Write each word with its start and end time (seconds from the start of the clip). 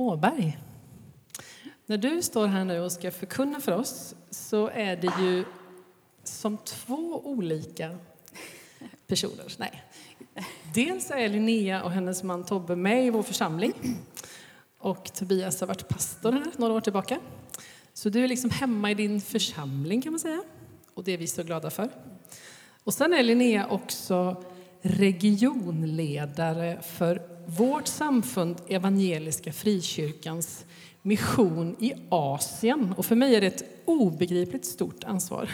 Åberg. 0.00 0.58
När 1.86 1.96
du 1.96 2.22
står 2.22 2.46
här 2.46 2.64
nu 2.64 2.80
och 2.80 2.92
ska 2.92 3.10
förkunna 3.10 3.60
för 3.60 3.72
oss 3.72 4.14
så 4.30 4.68
är 4.68 4.96
det 4.96 5.12
ju 5.20 5.44
som 6.24 6.56
två 6.56 7.20
olika 7.24 7.98
personer. 9.06 9.44
Nej. 9.56 9.82
Dels 10.74 11.10
är 11.10 11.28
Linnea 11.28 11.82
och 11.82 11.90
hennes 11.90 12.22
man 12.22 12.44
Tobbe 12.44 12.76
med 12.76 13.06
i 13.06 13.10
vår 13.10 13.22
församling. 13.22 13.72
Och 14.78 15.12
Tobias 15.12 15.60
har 15.60 15.66
varit 15.66 15.88
pastor 15.88 16.32
här 16.32 16.52
några 16.56 16.74
år 16.74 16.80
tillbaka. 16.80 17.20
Så 17.92 18.08
du 18.08 18.24
är 18.24 18.28
liksom 18.28 18.50
hemma 18.50 18.90
i 18.90 18.94
din 18.94 19.20
församling 19.20 20.02
kan 20.02 20.12
man 20.12 20.20
säga. 20.20 20.42
Och 20.94 21.04
det 21.04 21.12
är 21.12 21.18
vi 21.18 21.26
så 21.26 21.42
glada 21.42 21.70
för. 21.70 21.90
Och 22.84 22.94
sen 22.94 23.12
är 23.12 23.22
Linnea 23.22 23.66
också 23.66 24.44
regionledare 24.82 26.78
för 26.82 27.39
vårt 27.58 27.86
samfund 27.86 28.56
Evangeliska 28.68 29.52
Frikyrkans 29.52 30.64
mission 31.02 31.76
i 31.78 31.92
Asien. 32.08 32.94
Och 32.96 33.06
för 33.06 33.16
mig 33.16 33.34
är 33.34 33.40
det 33.40 33.46
ett 33.46 33.82
obegripligt 33.84 34.64
stort 34.64 35.04
ansvar. 35.04 35.50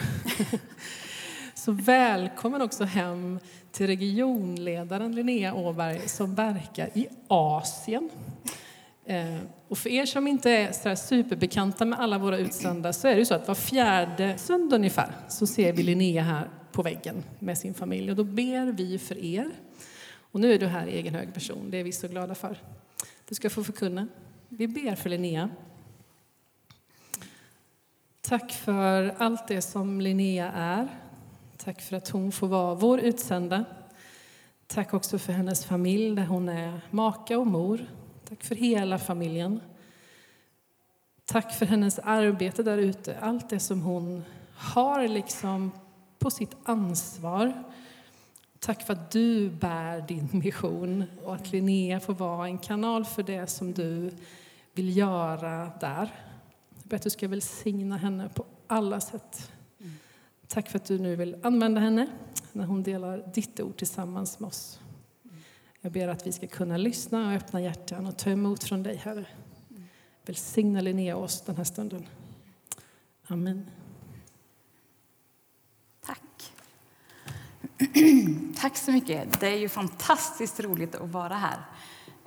Så 1.55 1.73
välkommen 1.73 2.63
också 2.63 2.85
hem 2.85 3.39
till 3.73 3.87
regionledaren 3.87 5.15
Linnea 5.15 5.55
Åberg 5.55 6.09
som 6.09 6.35
verkar 6.35 6.91
i 6.95 7.09
Asien. 7.29 8.11
Eh, 9.05 9.37
och 9.69 9.79
för 9.79 9.91
er 9.91 10.07
som 10.07 10.27
inte 10.27 10.51
är 10.51 10.73
så 10.73 10.97
superbekanta 10.97 11.85
med 11.85 12.01
alla 12.01 12.19
våra 12.19 12.39
utsända 12.39 12.93
så 12.93 13.09
är 13.09 13.17
det 13.17 13.27
så 13.27 13.35
att 13.35 13.49
var 13.49 13.55
fjärde 13.55 14.39
söndag 14.39 14.77
ungefär 14.77 15.11
så 15.29 15.47
ser 15.47 15.73
vi 15.73 15.83
Linnea 15.83 16.23
här 16.23 16.49
på 16.73 16.83
väggen 16.83 17.23
med 17.39 17.59
sin 17.59 17.75
familj 17.75 18.11
och 18.11 18.17
då 18.17 18.25
ber 18.25 18.73
vi 18.73 18.99
för 18.99 19.25
er. 19.25 19.51
Och 20.37 20.41
nu 20.41 20.55
är 20.55 20.59
du 20.59 20.67
här 20.67 20.87
i 20.87 20.97
egen 20.97 21.15
hög 21.15 21.35
person, 21.35 21.71
det 21.71 21.77
är 21.77 21.85
vi 21.85 21.93
så 21.93 22.09
glada 22.09 22.35
för. 22.35 22.59
Du 23.29 23.35
ska 23.35 23.51
få 23.51 23.65
förkunna. 23.65 24.09
Vi 24.49 24.69
ber 24.69 24.95
för 24.95 25.11
Linnea. 25.11 25.51
Tack 28.21 28.53
för 28.53 29.15
allt 29.19 29.49
det 29.49 29.63
som 29.63 30.01
Linnea 30.01 30.53
är. 30.53 30.89
Tack 31.57 31.81
för 31.81 31.97
att 31.97 32.09
hon 32.09 32.33
får 32.33 32.49
vara 32.49 32.75
vår 32.75 33.01
utsända. 33.01 33.65
Tack 34.67 34.95
också 34.95 35.19
för 35.19 35.33
hennes 35.33 35.65
familj 35.65 36.17
där 36.17 36.27
hon 36.27 36.49
är 36.49 36.81
maka 36.91 37.39
och 37.39 37.47
mor. 37.47 37.87
Tack 38.29 38.45
för 38.45 38.55
hela 38.55 38.99
familjen. 38.99 39.61
Tack 41.25 41.55
för 41.55 41.67
hennes 41.67 41.99
arbete 41.99 42.63
där 42.63 42.79
ute, 42.79 43.19
allt 43.19 43.51
det 43.51 43.61
som 43.61 43.83
hon 43.83 44.25
har 44.55 45.09
liksom 45.09 45.71
på 46.19 46.31
sitt 46.31 46.57
ansvar. 46.65 47.65
Tack 48.67 48.83
för 48.83 48.93
att 48.93 49.11
du 49.11 49.51
bär 49.51 50.01
din 50.01 50.29
mission 50.33 51.05
och 51.25 51.35
att 51.35 51.53
Linnea 51.53 52.01
får 52.01 52.15
vara 52.15 52.47
en 52.47 52.59
kanal 52.59 53.05
för 53.05 53.23
det 53.23 53.47
som 53.47 53.73
du 53.73 54.11
vill 54.73 54.97
göra 54.97 55.73
där. 55.81 56.15
Jag 56.75 56.89
ber 56.89 56.97
att 56.97 57.03
du 57.03 57.11
ska 57.11 57.29
välsigna 57.29 57.97
henne 57.97 58.29
på 58.29 58.45
alla 58.67 59.01
sätt. 59.01 59.53
Tack 60.47 60.69
för 60.69 60.79
att 60.79 60.85
du 60.85 60.99
nu 60.99 61.17
vill 61.17 61.37
använda 61.43 61.81
henne 61.81 62.07
när 62.53 62.65
hon 62.65 62.83
delar 62.83 63.33
ditt 63.35 63.61
ord 63.61 63.77
tillsammans 63.77 64.41
med 64.41 64.49
oss. 64.49 64.81
Jag 65.81 65.93
ber 65.93 66.09
att 66.09 66.27
vi 66.27 66.33
ska 66.33 66.47
kunna 66.47 66.77
lyssna 66.77 67.29
och 67.29 67.35
öppna 67.35 67.61
hjärtan 67.61 68.07
och 68.07 68.19
ta 68.19 68.31
emot 68.31 68.65
från 68.65 68.83
dig, 68.83 68.97
Herre. 68.97 69.27
Välsigna 70.25 70.81
Linnea 70.81 71.17
oss 71.17 71.41
den 71.41 71.57
här 71.57 71.65
stunden. 71.65 72.07
Amen. 73.27 73.71
Tack. 76.01 76.53
Tack 78.61 78.77
så 78.77 78.93
mycket. 78.93 79.41
Det 79.41 79.47
är 79.47 79.59
ju 79.59 79.69
fantastiskt 79.69 80.61
roligt 80.61 80.95
att 80.95 81.11
vara 81.11 81.35
här. 81.35 81.59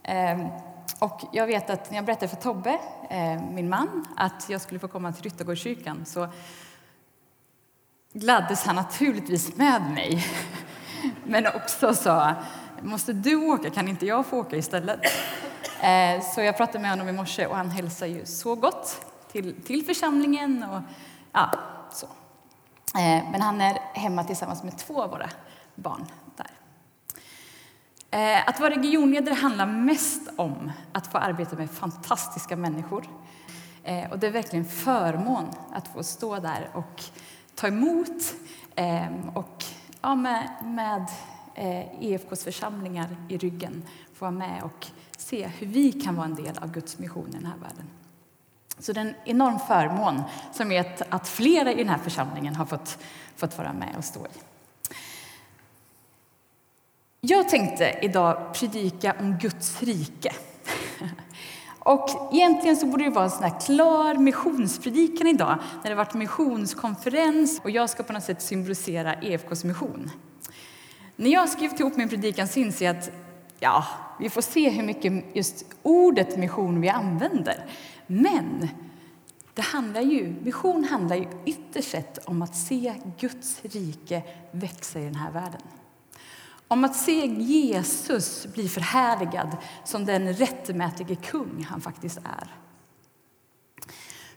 Ehm, 0.03 0.47
och 0.99 1.21
jag 1.33 1.47
vet 1.47 1.69
att 1.69 1.89
när 1.89 1.97
jag 1.97 2.05
berättade 2.05 2.27
för 2.27 2.35
Tobbe, 2.35 2.79
eh, 3.09 3.43
min 3.51 3.69
man, 3.69 4.07
att 4.17 4.45
jag 4.49 4.61
skulle 4.61 4.79
få 4.79 4.87
komma 4.87 5.11
till 5.11 5.23
Ryttargårdskyrkan 5.23 6.05
så 6.05 6.27
gladdes 8.13 8.63
han 8.63 8.75
naturligtvis 8.75 9.55
med 9.55 9.91
mig. 9.91 10.25
Men 11.23 11.47
också 11.47 11.93
sa, 11.93 12.35
måste 12.81 13.13
du 13.13 13.35
åka? 13.35 13.69
Kan 13.69 13.87
inte 13.87 14.05
jag 14.05 14.25
få 14.25 14.37
åka 14.37 14.55
istället? 14.55 14.99
Eh, 15.81 16.21
så 16.21 16.41
jag 16.41 16.57
pratade 16.57 16.79
med 16.79 16.89
honom 16.89 17.09
i 17.09 17.11
morse 17.11 17.45
och 17.45 17.55
han 17.55 17.69
hälsar 17.69 18.05
ju 18.05 18.25
så 18.25 18.55
gott 18.55 19.05
till, 19.31 19.61
till 19.61 19.85
församlingen 19.85 20.63
och 20.63 20.81
ja, 21.31 21.51
så. 21.91 22.07
Eh, 22.95 23.31
men 23.31 23.41
han 23.41 23.61
är 23.61 23.79
hemma 23.93 24.23
tillsammans 24.23 24.63
med 24.63 24.77
två 24.77 25.01
av 25.01 25.09
våra 25.09 25.29
barn 25.75 26.05
där. 26.35 26.51
Eh, 28.11 28.49
att 28.49 28.59
vara 28.59 28.69
regionledare 28.69 29.35
handlar 29.35 29.65
mest 29.65 30.29
om 30.35 30.71
att 30.91 31.07
få 31.07 31.17
arbeta 31.17 31.55
med 31.55 31.71
fantastiska 31.71 32.55
människor. 32.55 33.05
Eh, 33.83 34.11
och 34.11 34.19
det 34.19 34.27
är 34.27 34.31
verkligen 34.31 34.65
en 34.65 34.71
förmån 34.71 35.45
att 35.73 35.87
få 35.87 36.03
stå 36.03 36.39
där 36.39 36.69
och 36.73 37.03
ta 37.55 37.67
emot 37.67 38.33
och 39.33 39.63
ja, 40.01 40.15
med, 40.15 40.49
med 40.63 41.05
EFKs 41.99 42.43
församlingar 42.43 43.15
i 43.29 43.37
ryggen 43.37 43.83
få 44.13 44.25
vara 44.25 44.31
med 44.31 44.63
och 44.63 44.87
se 45.17 45.47
hur 45.47 45.67
vi 45.67 45.91
kan 45.91 46.15
vara 46.15 46.25
en 46.25 46.35
del 46.35 46.57
av 46.57 46.71
Guds 46.71 46.99
mission 46.99 47.29
i 47.29 47.31
den 47.31 47.45
här 47.45 47.57
världen. 47.57 47.89
Så 48.79 48.93
det 48.93 48.99
är 48.99 49.05
en 49.05 49.15
enorm 49.25 49.59
förmån 49.67 50.23
som 50.53 50.71
är 50.71 50.95
att 51.09 51.27
flera 51.27 51.71
i 51.71 51.75
den 51.75 51.89
här 51.89 51.97
församlingen 51.97 52.55
har 52.55 52.65
fått, 52.65 52.97
fått 53.35 53.57
vara 53.57 53.73
med 53.73 53.95
och 53.97 54.03
stå 54.03 54.25
i. 54.25 54.39
Jag 57.21 57.49
tänkte 57.49 57.99
idag 58.01 58.53
predika 58.53 59.15
om 59.19 59.37
Guds 59.37 59.81
rike. 59.81 60.33
Och 61.79 62.33
egentligen 62.33 62.77
så 62.77 62.85
borde 62.85 63.03
det 63.03 63.09
vara 63.09 63.25
en 63.25 63.31
sån 63.31 63.43
här 63.43 63.59
klar 63.65 64.15
missionspredikan 64.15 65.27
idag 65.27 65.57
när 65.83 65.89
det 65.89 65.95
varit 65.95 66.13
missionskonferens 66.13 67.59
och 67.63 67.69
jag 67.69 67.89
ska 67.89 68.03
på 68.03 68.13
något 68.13 68.23
sätt 68.23 68.41
symbolisera 68.41 69.13
EFKs 69.13 69.63
mission. 69.63 70.11
När 71.15 71.29
jag 71.29 71.39
har 71.39 71.47
skrivit 71.47 71.79
ihop 71.79 71.97
min 71.97 72.09
predikan 72.09 72.47
så 72.47 72.59
inser 72.59 72.85
jag 72.85 72.97
att 72.97 73.11
ja, 73.59 73.85
vi 74.19 74.29
får 74.29 74.41
se 74.41 74.69
hur 74.69 74.83
mycket 74.83 75.13
just 75.33 75.65
ordet 75.83 76.37
mission 76.37 76.81
vi 76.81 76.89
använder. 76.89 77.65
Men 78.11 78.67
det 79.53 79.61
handlar 79.61 80.01
ju, 80.01 80.35
mission 80.43 80.83
handlar 80.83 81.15
ju 81.15 81.27
ytterst 81.45 81.89
sett 81.91 82.17
om 82.25 82.41
att 82.41 82.55
se 82.55 82.93
Guds 83.19 83.61
rike 83.63 84.23
växa 84.51 84.99
i 84.99 85.03
den 85.03 85.15
här 85.15 85.31
världen. 85.31 85.61
Om 86.67 86.83
att 86.83 86.95
se 86.95 87.25
Jesus 87.25 88.47
bli 88.53 88.69
förhärligad 88.69 89.57
som 89.83 90.05
den 90.05 90.33
rättmätige 90.33 91.15
kung 91.15 91.65
han 91.69 91.81
faktiskt 91.81 92.17
är. 92.17 92.55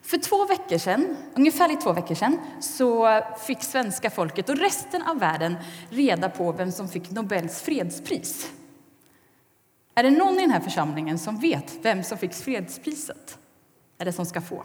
För 0.03 0.19
två 0.19 0.47
veckor 0.47 0.79
sedan, 0.79 1.17
ungefär 1.35 1.81
två 1.81 1.93
veckor 1.93 2.15
sedan 2.15 2.39
så 2.61 3.21
fick 3.47 3.63
svenska 3.63 4.11
folket 4.11 4.49
och 4.49 4.57
resten 4.57 5.03
av 5.03 5.19
världen 5.19 5.57
reda 5.91 6.29
på 6.29 6.53
vem 6.53 6.73
som 6.73 6.89
fick 6.89 7.11
Nobels 7.11 7.63
fredspris. 7.63 8.51
Är 9.95 10.03
det 10.03 10.11
någon 10.11 10.35
i 10.35 10.41
den 10.41 10.51
här 10.51 10.61
församlingen 10.61 11.19
som 11.19 11.39
vet 11.39 11.79
vem 11.83 12.03
som 12.03 12.19
fick 12.19 12.33
fredspriset? 12.33 13.39
Eller 14.03 14.13
som 14.13 14.27
ska 14.27 14.41
få? 14.41 14.65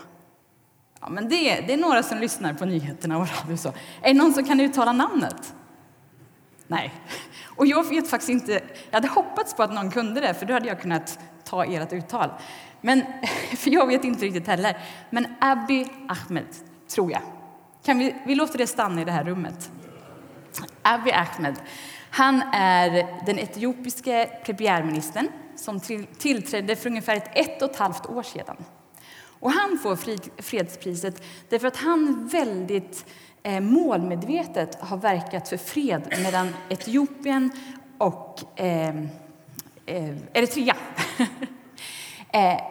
Ja, 1.01 1.09
men 1.09 1.29
det, 1.29 1.49
är, 1.49 1.67
det 1.67 1.73
är 1.73 1.77
några 1.77 2.03
som 2.03 2.17
lyssnar 2.17 2.53
på 2.53 2.65
nyheterna 2.65 3.17
och 3.17 3.27
radio. 3.37 3.57
Så. 3.57 3.69
Är 4.01 4.13
det 4.13 4.13
någon 4.13 4.33
som 4.33 4.45
kan 4.45 4.59
uttala 4.59 4.91
namnet? 4.91 5.53
Nej. 6.67 6.93
Och 7.45 7.67
jag 7.67 7.89
vet 7.89 8.09
faktiskt 8.09 8.29
inte. 8.29 8.51
Jag 8.89 8.97
hade 8.97 9.07
hoppats 9.07 9.53
på 9.53 9.63
att 9.63 9.73
någon 9.73 9.91
kunde 9.91 10.21
det, 10.21 10.33
för 10.33 10.45
då 10.45 10.53
hade 10.53 10.67
jag 10.67 10.81
kunnat 10.81 11.19
ta 11.43 11.65
ert 11.65 11.93
uttal. 11.93 12.29
Men, 12.81 13.01
för 13.57 13.69
jag 13.69 13.87
vet 13.87 14.03
inte 14.03 14.25
riktigt 14.25 14.47
heller. 14.47 14.77
Men 15.09 15.27
Abiy 15.39 15.85
Ahmed, 16.07 16.47
tror 16.87 17.11
jag. 17.11 17.21
Kan 17.85 17.99
vi, 17.99 18.15
vi 18.25 18.35
låter 18.35 18.57
det 18.57 18.67
stanna 18.67 19.01
i 19.01 19.05
det 19.05 19.11
här 19.11 19.23
rummet. 19.23 19.71
Abiy 20.81 21.13
Ahmed. 21.13 21.55
Han 22.09 22.41
är 22.53 23.07
den 23.25 23.39
etiopiske 23.39 24.29
premiärministern 24.45 25.27
som 25.55 25.79
tillträdde 26.17 26.75
för 26.75 26.89
ungefär 26.89 27.15
ett, 27.15 27.29
ett 27.33 27.61
och 27.61 27.71
ett 27.71 27.77
halvt 27.77 28.05
år 28.05 28.23
sedan. 28.23 28.57
Och 29.39 29.51
han 29.51 29.77
får 29.77 29.95
fredspriset 30.41 31.23
därför 31.49 31.67
att 31.67 31.77
han 31.77 32.27
väldigt 32.27 33.05
eh, 33.43 33.59
målmedvetet 33.59 34.81
har 34.81 34.97
verkat 34.97 35.49
för 35.49 35.57
fred 35.57 36.03
mellan 36.23 36.49
Etiopien 36.69 37.51
och 37.97 38.39
ehm, 38.55 39.07
eh, 39.85 40.15
Eritrea. 40.33 40.75
Eh, 42.31 42.61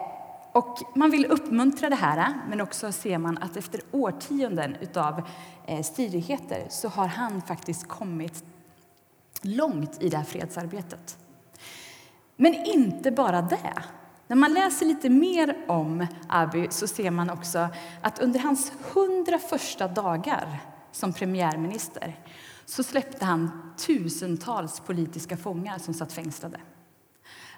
och 0.51 0.79
man 0.95 1.11
vill 1.11 1.25
uppmuntra 1.25 1.89
det 1.89 1.95
här, 1.95 2.33
men 2.49 2.61
också 2.61 2.91
ser 2.91 3.17
man 3.17 3.37
att 3.37 3.57
efter 3.57 3.81
årtionden 3.91 4.77
av 4.95 5.21
eh, 5.65 5.81
stridigheter 5.81 6.65
så 6.69 6.89
har 6.89 7.07
han 7.07 7.41
faktiskt 7.41 7.87
kommit 7.87 8.43
långt 9.41 10.03
i 10.03 10.09
det 10.09 10.17
här 10.17 10.23
fredsarbetet. 10.23 11.17
Men 12.35 12.55
inte 12.55 13.11
bara 13.11 13.41
det. 13.41 13.83
När 14.27 14.35
man 14.35 14.53
läser 14.53 14.85
lite 14.85 15.09
mer 15.09 15.57
om 15.67 16.07
Abiy 16.27 16.67
så 16.69 16.87
ser 16.87 17.11
man 17.11 17.29
också 17.29 17.67
att 18.01 18.19
under 18.19 18.39
hans 18.39 18.71
hundra 18.93 19.39
första 19.39 19.87
dagar 19.87 20.59
som 20.91 21.13
premiärminister 21.13 22.15
så 22.65 22.83
släppte 22.83 23.25
han 23.25 23.73
tusentals 23.77 24.79
politiska 24.79 25.37
fångar 25.37 25.77
som 25.77 25.93
satt 25.93 26.13
fängslade. 26.13 26.59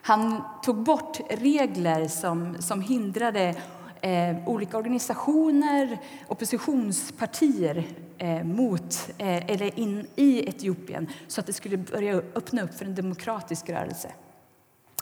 Han 0.01 0.43
tog 0.63 0.83
bort 0.83 1.19
regler 1.29 2.07
som, 2.07 2.61
som 2.61 2.81
hindrade 2.81 3.55
eh, 4.01 4.47
olika 4.47 4.77
organisationer, 4.77 5.97
oppositionspartier 6.27 7.87
eh, 8.17 8.43
mot, 8.43 9.09
eh, 9.17 9.51
eller 9.51 9.79
in 9.79 10.07
i 10.15 10.49
Etiopien 10.49 11.07
så 11.27 11.41
att 11.41 11.47
det 11.47 11.53
skulle 11.53 11.77
börja 11.77 12.15
öppna 12.15 12.61
upp 12.61 12.73
för 12.73 12.85
en 12.85 12.95
demokratisk 12.95 13.69
rörelse. 13.69 14.11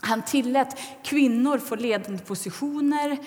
Han 0.02 0.22
tillät 0.22 0.78
kvinnor 1.02 1.58
få 1.58 1.76
ledande 1.76 2.18
positioner 2.18 3.18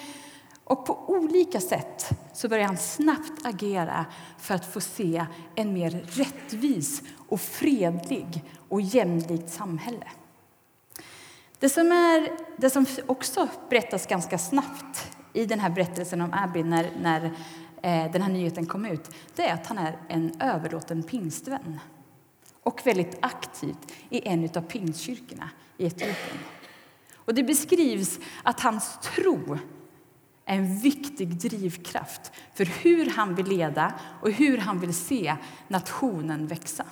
och 0.63 0.85
på 0.85 1.05
olika 1.07 1.59
sätt 1.61 2.09
så 2.33 2.49
började 2.49 2.67
han 2.67 2.77
snabbt 2.77 3.45
agera 3.45 4.05
för 4.39 4.55
att 4.55 4.73
få 4.73 4.81
se 4.81 5.25
en 5.55 5.73
mer 5.73 5.91
rättvis 6.07 7.01
och 7.27 7.41
fredlig 7.41 8.43
och 8.69 8.81
jämlikt 8.81 9.49
samhälle. 9.49 10.07
Det 11.59 11.69
som, 11.69 11.91
är, 11.91 12.29
det 12.57 12.69
som 12.69 12.85
också 13.05 13.47
berättas 13.69 14.07
ganska 14.07 14.37
snabbt 14.37 15.11
i 15.33 15.45
den 15.45 15.59
här 15.59 15.69
berättelsen 15.69 16.21
om 16.21 16.33
Abby 16.33 16.63
när, 16.63 16.91
när 17.01 17.25
eh, 17.81 18.11
den 18.11 18.21
här 18.21 18.29
nyheten 18.29 18.65
kom 18.65 18.85
ut, 18.85 19.09
det 19.35 19.47
är 19.47 19.53
att 19.53 19.67
han 19.67 19.77
är 19.77 19.97
en 20.07 20.41
överlåten 20.41 21.03
pingstvän 21.03 21.79
och 22.63 22.81
väldigt 22.83 23.17
aktivt 23.21 23.91
i 24.09 24.27
en 24.27 24.49
av 24.55 24.61
pingstkyrkorna 24.61 25.49
i 25.77 25.85
Etiopien. 25.85 26.37
Och 27.31 27.35
det 27.35 27.43
beskrivs 27.43 28.19
att 28.43 28.59
hans 28.59 28.99
tro 29.01 29.57
är 30.45 30.55
en 30.55 30.79
viktig 30.79 31.37
drivkraft 31.37 32.31
för 32.53 32.65
hur 32.65 33.09
han 33.09 33.35
vill 33.35 33.45
leda 33.45 33.93
och 34.21 34.31
hur 34.31 34.57
han 34.57 34.79
vill 34.79 34.93
se 34.93 35.35
nationen 35.67 36.47
växa. 36.47 36.85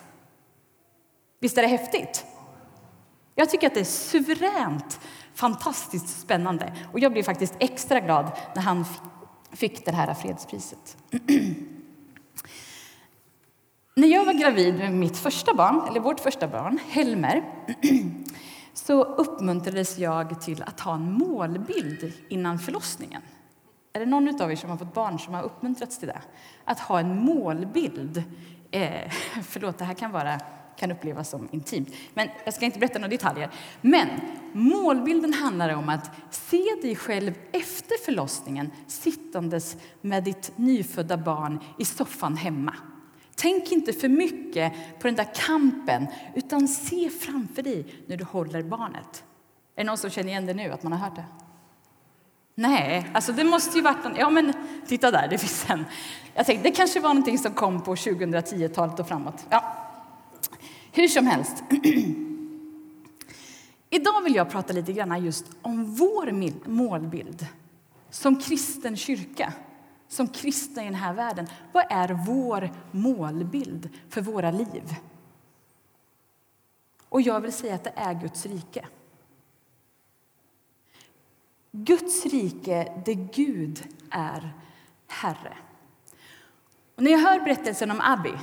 Visst 1.40 1.58
är 1.58 1.62
det 1.62 1.68
häftigt? 1.68 2.26
Jag 3.36 3.50
tycker 3.50 3.68
att 3.68 3.74
det 3.74 3.80
är 3.80 3.84
suveränt 3.84 5.00
fantastiskt 5.34 6.20
spännande. 6.20 6.74
Och 6.94 7.00
jag 7.00 7.12
blev 7.12 7.24
faktiskt 7.24 7.54
extra 7.60 8.00
glad 8.00 8.32
när 8.56 8.62
han 8.62 8.86
fick 9.52 9.86
det 9.86 9.92
här 9.92 10.14
fredspriset. 10.14 10.98
när 13.96 14.08
jag 14.08 14.26
var 14.26 14.34
gravid 14.34 14.76
med 14.76 14.94
mitt 14.94 15.18
första 15.18 15.54
barn, 15.54 15.88
eller 15.88 16.00
vårt 16.00 16.20
första 16.20 16.48
barn, 16.48 16.80
Helmer, 16.90 17.44
så 18.86 19.04
uppmuntrades 19.04 19.98
jag 19.98 20.42
till 20.42 20.64
att 20.64 20.80
ha 20.80 20.96
en 20.96 21.14
målbild 21.14 22.14
innan 22.30 22.60
förlossningen. 22.60 23.22
Är 23.94 24.00
det 24.00 24.06
någon 24.06 24.42
av 24.42 24.52
er 24.52 24.56
som 24.56 24.70
har 24.70 24.78
fått 24.78 24.94
barn 24.94 25.20
som 25.20 25.34
har 25.34 25.44
uppmuntrats 25.44 26.00
till 26.00 26.08
det? 26.08 26.22
Att 26.66 26.80
ha 26.80 27.00
en 27.00 27.26
målbild. 27.26 28.24
Eh, 28.72 29.12
förlåt, 29.44 29.78
det 29.78 29.86
här 29.86 29.94
kan 29.94 30.12
vara 30.12 30.40
kan 30.76 30.92
upplevas 30.92 31.30
som 31.30 31.48
intimt. 31.52 31.94
Men 32.14 32.30
jag 32.46 32.54
ska 32.54 32.66
inte 32.66 32.80
berätta 32.80 33.00
några 33.00 33.12
detaljer. 33.12 33.50
Men 33.82 34.08
målbilden 34.54 35.34
handlar 35.34 35.76
om 35.76 35.90
att 35.90 36.12
se 36.30 36.64
dig 36.82 36.96
själv 36.96 37.34
efter 37.52 38.06
förlossningen 38.06 38.72
sittandes 38.88 39.78
med 40.02 40.24
ditt 40.24 40.52
nyfödda 40.56 41.18
barn 41.18 41.60
i 41.78 41.86
soffan 41.86 42.38
hemma. 42.38 42.76
Tänk 43.42 43.72
inte 43.72 43.94
för 43.94 44.10
mycket 44.10 44.74
på 45.00 45.08
den 45.08 45.16
där 45.16 45.30
kampen, 45.36 46.08
utan 46.36 46.68
se 46.68 47.10
framför 47.10 47.62
dig 47.62 47.86
när 48.08 48.18
du 48.18 48.24
håller 48.24 48.64
barnet. 48.64 49.24
Är 49.76 49.84
det 49.84 49.84
någon 49.84 49.98
som 49.98 50.10
känner 50.10 50.30
igen 50.30 50.46
det 50.46 50.54
nu, 50.54 50.72
att 50.72 50.84
man 50.84 50.92
har 50.92 51.00
hört 51.00 51.16
det? 51.16 51.26
Nej, 52.56 53.10
alltså 53.14 53.32
det 53.32 53.44
måste 53.44 53.78
ju 53.78 53.84
varit... 53.84 54.18
Ja, 54.18 54.30
men 54.30 54.54
titta 54.88 55.12
där, 55.12 55.28
det 55.28 55.38
finns 55.38 55.66
en. 55.70 55.86
Jag 56.34 56.46
tänkte, 56.46 56.70
det 56.70 56.76
kanske 56.76 57.00
var 57.00 57.10
någonting 57.10 57.38
som 57.38 57.54
kom 57.54 57.82
på 57.82 57.96
2010-talet 57.96 59.00
och 59.00 59.08
framåt. 59.08 59.46
Ja, 59.50 59.76
hur 60.92 61.08
som 61.08 61.28
helst. 61.28 61.64
Idag 63.90 64.22
vill 64.24 64.36
jag 64.36 64.50
prata 64.50 64.74
lite 64.74 64.94
grann 64.94 65.26
just 65.26 65.46
om 65.62 65.96
vår 65.96 66.54
målbild 66.70 67.46
som 68.10 68.40
kristen 68.40 68.98
kyrka, 68.98 69.54
som 70.10 70.28
kristna 70.28 70.82
i 70.82 70.86
den 70.86 70.96
här 70.96 71.14
världen. 71.14 71.48
Vad 71.72 71.86
är 71.90 72.10
vår 72.26 72.72
målbild 72.92 73.90
för 74.10 74.22
våra 74.22 74.52
liv? 74.52 74.96
Och 77.10 77.22
jag 77.22 77.42
vill 77.42 77.54
säga 77.54 77.76
att 77.76 77.84
det 77.84 77.94
är 77.96 78.14
Guds 78.14 78.46
rike. 78.46 78.88
Guds 81.72 82.26
rike 82.26 83.02
där 83.06 83.30
Gud 83.34 83.88
är 84.10 84.54
Herre. 85.08 85.58
Och 86.96 87.04
när 87.04 87.12
jag 87.12 87.20
hör 87.20 87.40
berättelsen 87.40 87.92
om 87.92 88.02
Abbi 88.02 88.34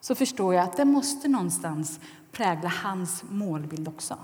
så 0.00 0.14
förstår 0.14 0.54
jag 0.54 0.64
att 0.64 0.76
det 0.76 0.84
måste 0.84 1.28
någonstans 1.28 2.00
prägla 2.32 2.68
hans 2.68 3.24
målbild 3.28 3.88
också. 3.88 4.18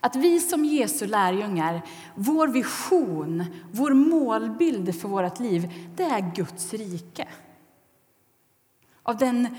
Att 0.00 0.16
vi 0.16 0.40
som 0.40 0.64
Jesu 0.64 1.06
lärjungar, 1.06 1.82
vår 2.14 2.48
vision, 2.48 3.44
vår 3.72 3.90
målbild 3.90 5.00
för 5.00 5.08
vårt 5.08 5.40
liv, 5.40 5.90
det 5.96 6.02
är 6.02 6.34
Guds 6.34 6.74
rike. 6.74 7.28
Av 9.02 9.16
den 9.16 9.56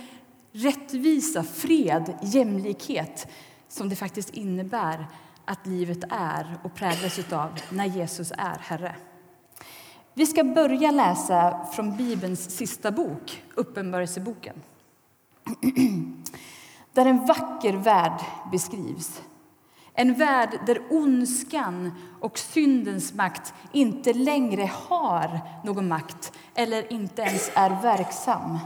rättvisa, 0.52 1.44
fred, 1.44 2.18
jämlikhet 2.22 3.28
som 3.68 3.90
det 3.90 3.96
faktiskt 3.96 4.30
innebär 4.30 5.08
att 5.46 5.68
livet 5.68 6.04
är 6.10 6.58
och 6.64 6.76
präglas 6.76 7.34
av 7.34 7.60
när 7.70 7.86
Jesus 7.86 8.32
är 8.38 8.58
Herre. 8.60 8.96
Vi 10.14 10.26
ska 10.26 10.44
börja 10.44 10.92
läsa 10.92 11.66
från 11.76 11.98
Bibelns 11.98 12.58
sista 12.58 12.92
bok, 12.92 13.44
Uppenbarelseboken 13.56 14.62
där 16.94 17.06
en 17.06 17.26
vacker 17.26 17.74
värld 17.74 18.22
beskrivs. 18.52 19.22
En 20.00 20.14
värld 20.14 20.60
där 20.66 20.82
ondskan 20.90 21.92
och 22.20 22.38
syndens 22.38 23.14
makt 23.14 23.54
inte 23.72 24.14
längre 24.14 24.70
har 24.74 25.40
någon 25.66 25.88
makt 25.88 26.34
eller 26.56 26.94
inte 26.94 27.22
ens 27.22 27.52
är 27.54 27.82
verksam. 27.82 28.60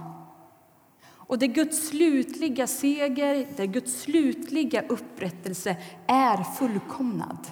Och 1.06 1.39
där 1.39 1.47
Guds 1.47 1.88
slutliga 1.88 2.68
seger, 2.68 3.47
där 3.57 3.65
Guds 3.65 4.01
slutliga 4.01 4.81
upprättelse 4.81 5.77
är 6.07 6.44
fullkomnad 6.44 7.47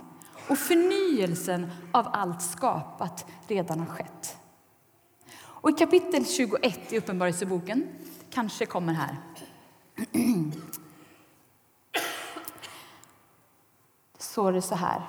och 0.47 0.57
förnyelsen 0.57 1.71
av 1.91 2.07
allt 2.13 2.41
skapat 2.41 3.25
redan 3.47 3.79
har 3.79 3.87
skett. 3.87 4.37
Och 5.33 5.69
I 5.69 5.73
kapitel 5.73 6.25
21 6.25 6.93
i 6.93 6.97
Uppenbarelseboken 6.97 7.87
kanske 8.29 8.65
kommer 8.65 8.93
här. 8.93 9.17
står 14.31 14.51
det 14.51 14.61
så 14.61 14.75
här. 14.75 15.01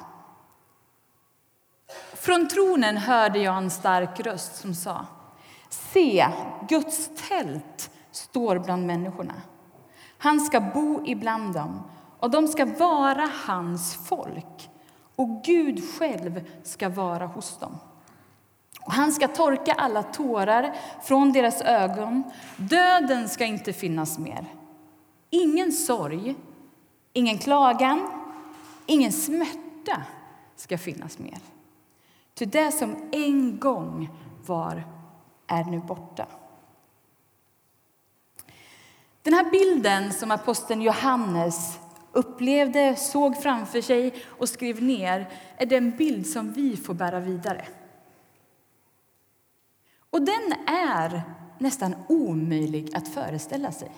Från 2.15 2.49
tronen 2.49 2.97
hörde 2.97 3.39
jag 3.39 3.57
en 3.57 3.71
stark 3.71 4.21
röst 4.21 4.57
som 4.57 4.75
sa 4.75 5.07
Se, 5.69 6.29
Guds 6.69 7.11
tält 7.29 7.91
står 8.11 8.59
bland 8.59 8.87
människorna. 8.87 9.35
Han 10.19 10.41
ska 10.41 10.61
bo 10.61 11.03
ibland 11.07 11.55
dem, 11.55 11.83
och 12.19 12.31
de 12.31 12.49
ska 12.49 12.65
vara 12.65 13.31
hans 13.47 14.09
folk 14.09 14.71
och 15.17 15.43
Gud 15.45 15.83
själv 15.99 16.45
ska 16.63 16.89
vara 16.89 17.27
hos 17.27 17.59
dem. 17.59 17.79
Och 18.81 18.93
han 18.93 19.13
ska 19.13 19.29
torka 19.29 19.73
alla 19.73 20.03
tårar 20.03 20.75
från 21.03 21.33
deras 21.33 21.63
ögon. 21.63 22.23
Döden 22.57 23.29
ska 23.29 23.45
inte 23.45 23.73
finnas 23.73 24.19
mer. 24.19 24.47
Ingen 25.31 25.73
sorg, 25.73 26.35
ingen 27.13 27.39
klagan, 27.39 28.22
ingen 28.87 29.13
smärta 29.13 30.03
ska 30.57 30.79
finnas 30.79 31.19
mer. 31.19 31.39
Ty 32.35 32.45
det 32.45 32.73
som 32.73 32.97
en 33.13 33.59
gång 33.59 34.11
var 34.47 34.85
är 35.47 35.65
nu 35.65 35.79
borta. 35.79 36.27
Den 39.23 39.35
här 39.35 39.51
bilden 39.51 40.13
som 40.13 40.31
aposteln 40.31 40.83
Johannes 40.83 41.79
upplevde, 42.13 42.97
såg 42.97 43.43
framför 43.43 43.81
sig 43.81 44.25
och 44.27 44.49
skrev 44.49 44.83
ner 44.83 45.31
är 45.57 45.67
den 45.67 45.91
bild 45.91 46.27
som 46.27 46.53
vi 46.53 46.77
får 46.77 46.95
bära 46.95 47.21
vidare. 47.21 47.67
Och 50.11 50.23
den 50.23 50.53
är 50.67 51.23
nästan 51.59 51.95
omöjlig 52.09 52.97
att 52.97 53.09
föreställa 53.09 53.73
sig. 53.73 53.91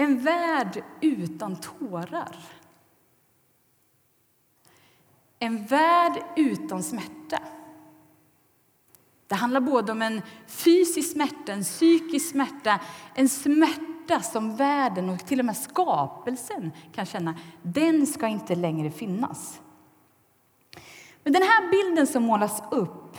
En 0.00 0.18
värld 0.18 0.82
utan 1.00 1.56
tårar. 1.56 2.36
En 5.38 5.66
värld 5.66 6.22
utan 6.36 6.82
smärta. 6.82 7.42
Det 9.26 9.34
handlar 9.34 9.60
både 9.60 9.92
om 9.92 10.02
en 10.02 10.22
fysisk 10.46 11.12
smärta, 11.12 11.52
en 11.52 11.62
psykisk 11.62 12.30
smärta, 12.30 12.80
en 13.14 13.28
smärta 13.28 14.20
som 14.20 14.56
världen 14.56 15.08
och 15.08 15.26
till 15.26 15.38
och 15.38 15.44
med 15.44 15.56
skapelsen 15.56 16.72
kan 16.92 17.06
känna. 17.06 17.34
Den 17.62 18.06
ska 18.06 18.26
inte 18.26 18.54
längre 18.54 18.90
finnas. 18.90 19.60
Men 21.22 21.32
den 21.32 21.42
här 21.42 21.70
bilden 21.70 22.06
som 22.06 22.22
målas 22.22 22.62
upp, 22.70 23.16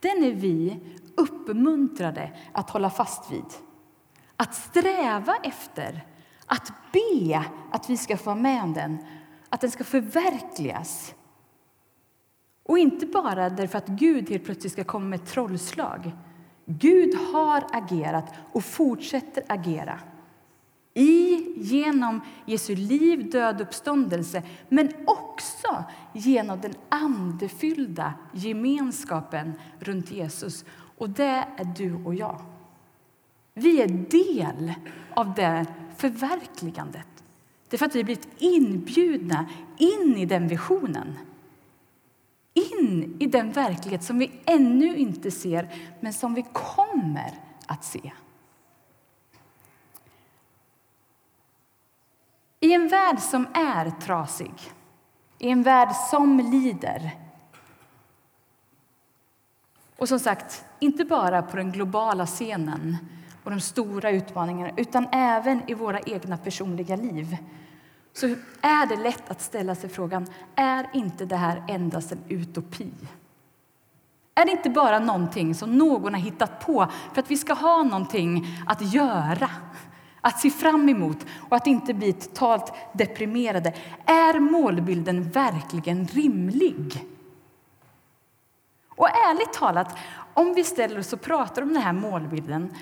den 0.00 0.24
är 0.24 0.32
vi 0.32 0.80
uppmuntrade 1.16 2.38
att 2.52 2.70
hålla 2.70 2.90
fast 2.90 3.32
vid. 3.32 3.65
Att 4.36 4.54
sträva 4.54 5.36
efter, 5.42 6.06
Att 6.46 6.72
be 6.92 7.44
att 7.72 7.90
vi 7.90 7.96
ska 7.96 8.16
få 8.16 8.24
vara 8.24 8.36
med 8.36 8.62
om 8.62 8.72
den, 8.74 8.98
att 9.48 9.60
den 9.60 9.70
ska 9.70 9.84
förverkligas. 9.84 11.14
Och 12.62 12.78
inte 12.78 13.06
bara 13.06 13.50
därför 13.50 13.78
att 13.78 13.86
Gud 13.86 14.30
helt 14.30 14.44
plötsligt 14.44 14.72
ska 14.72 14.84
komma 14.84 15.04
med 15.04 15.20
ett 15.20 15.28
trollslag. 15.28 16.12
Gud 16.64 17.14
har 17.32 17.66
agerat 17.72 18.34
och 18.52 18.64
fortsätter 18.64 19.44
agera 19.48 20.00
i, 20.94 21.52
genom 21.56 22.20
Jesu 22.46 22.76
liv, 22.76 23.30
död 23.30 23.54
och 23.54 23.66
uppståndelse 23.66 24.42
men 24.68 24.92
också 25.06 25.84
genom 26.12 26.60
den 26.60 26.74
andefyllda 26.88 28.14
gemenskapen 28.32 29.52
runt 29.78 30.10
Jesus. 30.10 30.64
Och 30.98 31.10
det 31.10 31.44
är 31.56 31.74
du 31.76 32.04
och 32.04 32.14
jag. 32.14 32.40
Vi 33.58 33.82
är 33.82 33.88
del 33.88 34.74
av 35.14 35.34
det 35.34 35.66
förverkligandet. 35.96 37.06
Det 37.68 37.76
är 37.76 37.78
för 37.78 37.86
att 37.86 37.94
vi 37.94 37.98
har 37.98 38.04
blivit 38.04 38.28
inbjudna 38.38 39.46
in 39.78 40.16
i 40.16 40.26
den 40.26 40.48
visionen. 40.48 41.18
In 42.54 43.16
i 43.18 43.26
den 43.26 43.52
verklighet 43.52 44.04
som 44.04 44.18
vi 44.18 44.40
ännu 44.44 44.96
inte 44.96 45.30
ser, 45.30 45.74
men 46.00 46.12
som 46.12 46.34
vi 46.34 46.44
kommer 46.52 47.34
att 47.66 47.84
se. 47.84 48.12
I 52.60 52.72
en 52.72 52.88
värld 52.88 53.18
som 53.18 53.46
är 53.54 53.90
trasig, 53.90 54.54
i 55.38 55.48
en 55.48 55.62
värld 55.62 55.92
som 56.10 56.40
lider 56.40 57.10
och 59.96 60.08
som 60.08 60.20
sagt, 60.20 60.64
inte 60.78 61.04
bara 61.04 61.42
på 61.42 61.56
den 61.56 61.72
globala 61.72 62.26
scenen 62.26 62.96
och 63.46 63.52
de 63.52 63.60
stora 63.60 64.10
utmaningarna 64.10 64.70
utan 64.76 65.06
även 65.12 65.70
i 65.70 65.74
våra 65.74 66.00
egna 66.00 66.36
personliga 66.36 66.96
liv 66.96 67.36
så 68.12 68.26
är 68.60 68.86
det 68.86 68.96
lätt 68.96 69.30
att 69.30 69.40
ställa 69.40 69.74
sig 69.74 69.90
frågan 69.90 70.26
är 70.54 70.86
inte 70.92 71.24
det 71.24 71.36
här 71.36 71.64
endast 71.68 72.12
en 72.12 72.18
utopi. 72.28 72.90
Är 74.34 74.44
det 74.44 74.50
inte 74.50 74.70
bara 74.70 74.98
någonting 74.98 75.54
som 75.54 75.78
någon 75.78 76.14
har 76.14 76.20
hittat 76.20 76.66
på 76.66 76.86
för 77.12 77.22
att 77.22 77.30
vi 77.30 77.36
ska 77.36 77.54
ha 77.54 77.82
någonting 77.82 78.46
att 78.66 78.94
göra? 78.94 79.50
att 80.20 80.40
se 80.40 80.50
fram 80.50 80.88
emot 80.88 81.26
och 81.48 81.56
att 81.56 81.66
inte 81.66 81.94
bli 81.94 82.12
totalt 82.12 82.72
deprimerade. 82.92 83.72
Är 84.04 84.40
målbilden 84.40 85.30
verkligen 85.30 86.06
rimlig? 86.06 87.06
Och 88.88 89.08
ärligt 89.08 89.52
talat, 89.52 89.98
om 90.34 90.54
vi 90.54 90.64
ställer 90.64 90.98
oss 90.98 91.12
och 91.12 91.20
pratar 91.20 91.62
om 91.62 91.72
den 91.72 91.82
här 91.82 91.92
målbilden 91.92 92.74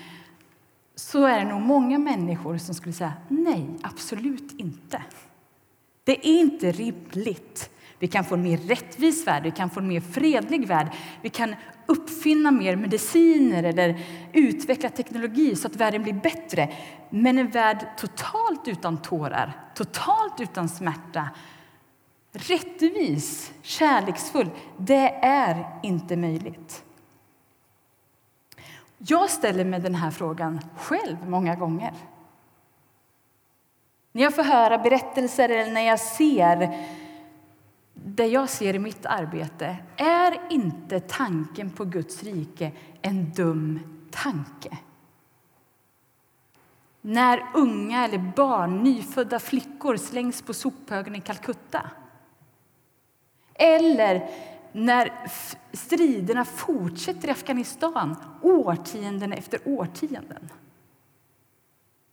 så 0.95 1.25
är 1.25 1.39
det 1.39 1.45
nog 1.45 1.61
många 1.61 1.99
människor 1.99 2.57
som 2.57 2.75
skulle 2.75 2.93
säga 2.93 3.13
nej, 3.27 3.69
absolut 3.81 4.53
inte. 4.57 5.01
Det 6.03 6.11
är 6.11 6.39
inte 6.39 6.71
rimligt. 6.71 7.69
Vi 7.99 8.07
kan 8.07 8.25
få 8.25 8.35
en 8.35 8.41
mer 8.41 8.57
rättvis 8.57 9.27
värld, 9.27 9.43
vi 9.43 9.51
kan 9.51 9.69
få 9.69 9.79
en 9.79 9.87
mer 9.87 10.01
fredlig 10.01 10.67
värld. 10.67 10.87
Vi 11.21 11.29
kan 11.29 11.55
uppfinna 11.85 12.51
mer 12.51 12.75
mediciner 12.75 13.63
eller 13.63 13.99
utveckla 14.33 14.89
teknologi 14.89 15.55
så 15.55 15.67
att 15.67 15.75
världen 15.75 16.03
blir 16.03 16.13
bättre. 16.13 16.73
Men 17.09 17.37
en 17.37 17.49
värld 17.49 17.87
totalt 17.97 18.67
utan 18.67 19.01
tårar, 19.01 19.53
totalt 19.75 20.39
utan 20.39 20.69
smärta 20.69 21.29
rättvis, 22.35 23.53
kärleksfull, 23.61 24.49
det 24.77 25.09
är 25.21 25.79
inte 25.83 26.15
möjligt. 26.15 26.84
Jag 29.07 29.29
ställer 29.29 29.65
mig 29.65 29.79
den 29.79 29.95
här 29.95 30.11
frågan 30.11 30.59
själv 30.77 31.17
många 31.27 31.55
gånger. 31.55 31.93
När 34.11 34.23
jag 34.23 34.35
får 34.35 34.43
höra 34.43 34.77
berättelser 34.77 35.49
eller 35.49 35.71
när 35.71 35.81
jag 35.81 35.99
ser 35.99 36.85
det 37.93 38.27
jag 38.27 38.49
ser 38.49 38.73
i 38.75 38.79
mitt 38.79 39.05
arbete, 39.05 39.77
är 39.97 40.37
inte 40.49 40.99
tanken 40.99 41.69
på 41.69 41.85
Guds 41.85 42.23
rike 42.23 42.71
en 43.01 43.31
dum 43.31 43.79
tanke? 44.11 44.77
När 47.01 47.45
unga 47.53 48.05
eller 48.05 48.33
barn, 48.35 48.83
nyfödda 48.83 49.39
flickor 49.39 49.97
slängs 49.97 50.41
på 50.41 50.53
sophögen 50.53 51.15
i 51.15 51.21
Calcutta. 51.21 51.89
Eller 53.53 54.29
när 54.75 55.29
striderna 55.73 56.45
fortsätter 56.45 57.27
i 57.27 57.31
Afghanistan 57.31 58.15
årtionden 58.41 59.33
efter 59.33 59.59
årtionden. 59.65 60.49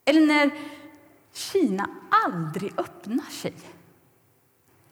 Eller 0.04 0.26
när 0.26 0.50
Kina 1.32 1.90
aldrig 2.10 2.72
öppnar 2.78 3.30
sig. 3.30 3.54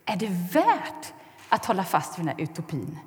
Är 0.05 0.17
det 0.17 0.31
värt 0.53 1.13
att 1.49 1.67
hålla 1.67 1.85
fast 1.85 2.19
vid 2.19 2.27
den 2.27 2.37
här 2.37 2.45
utopin? 2.45 2.99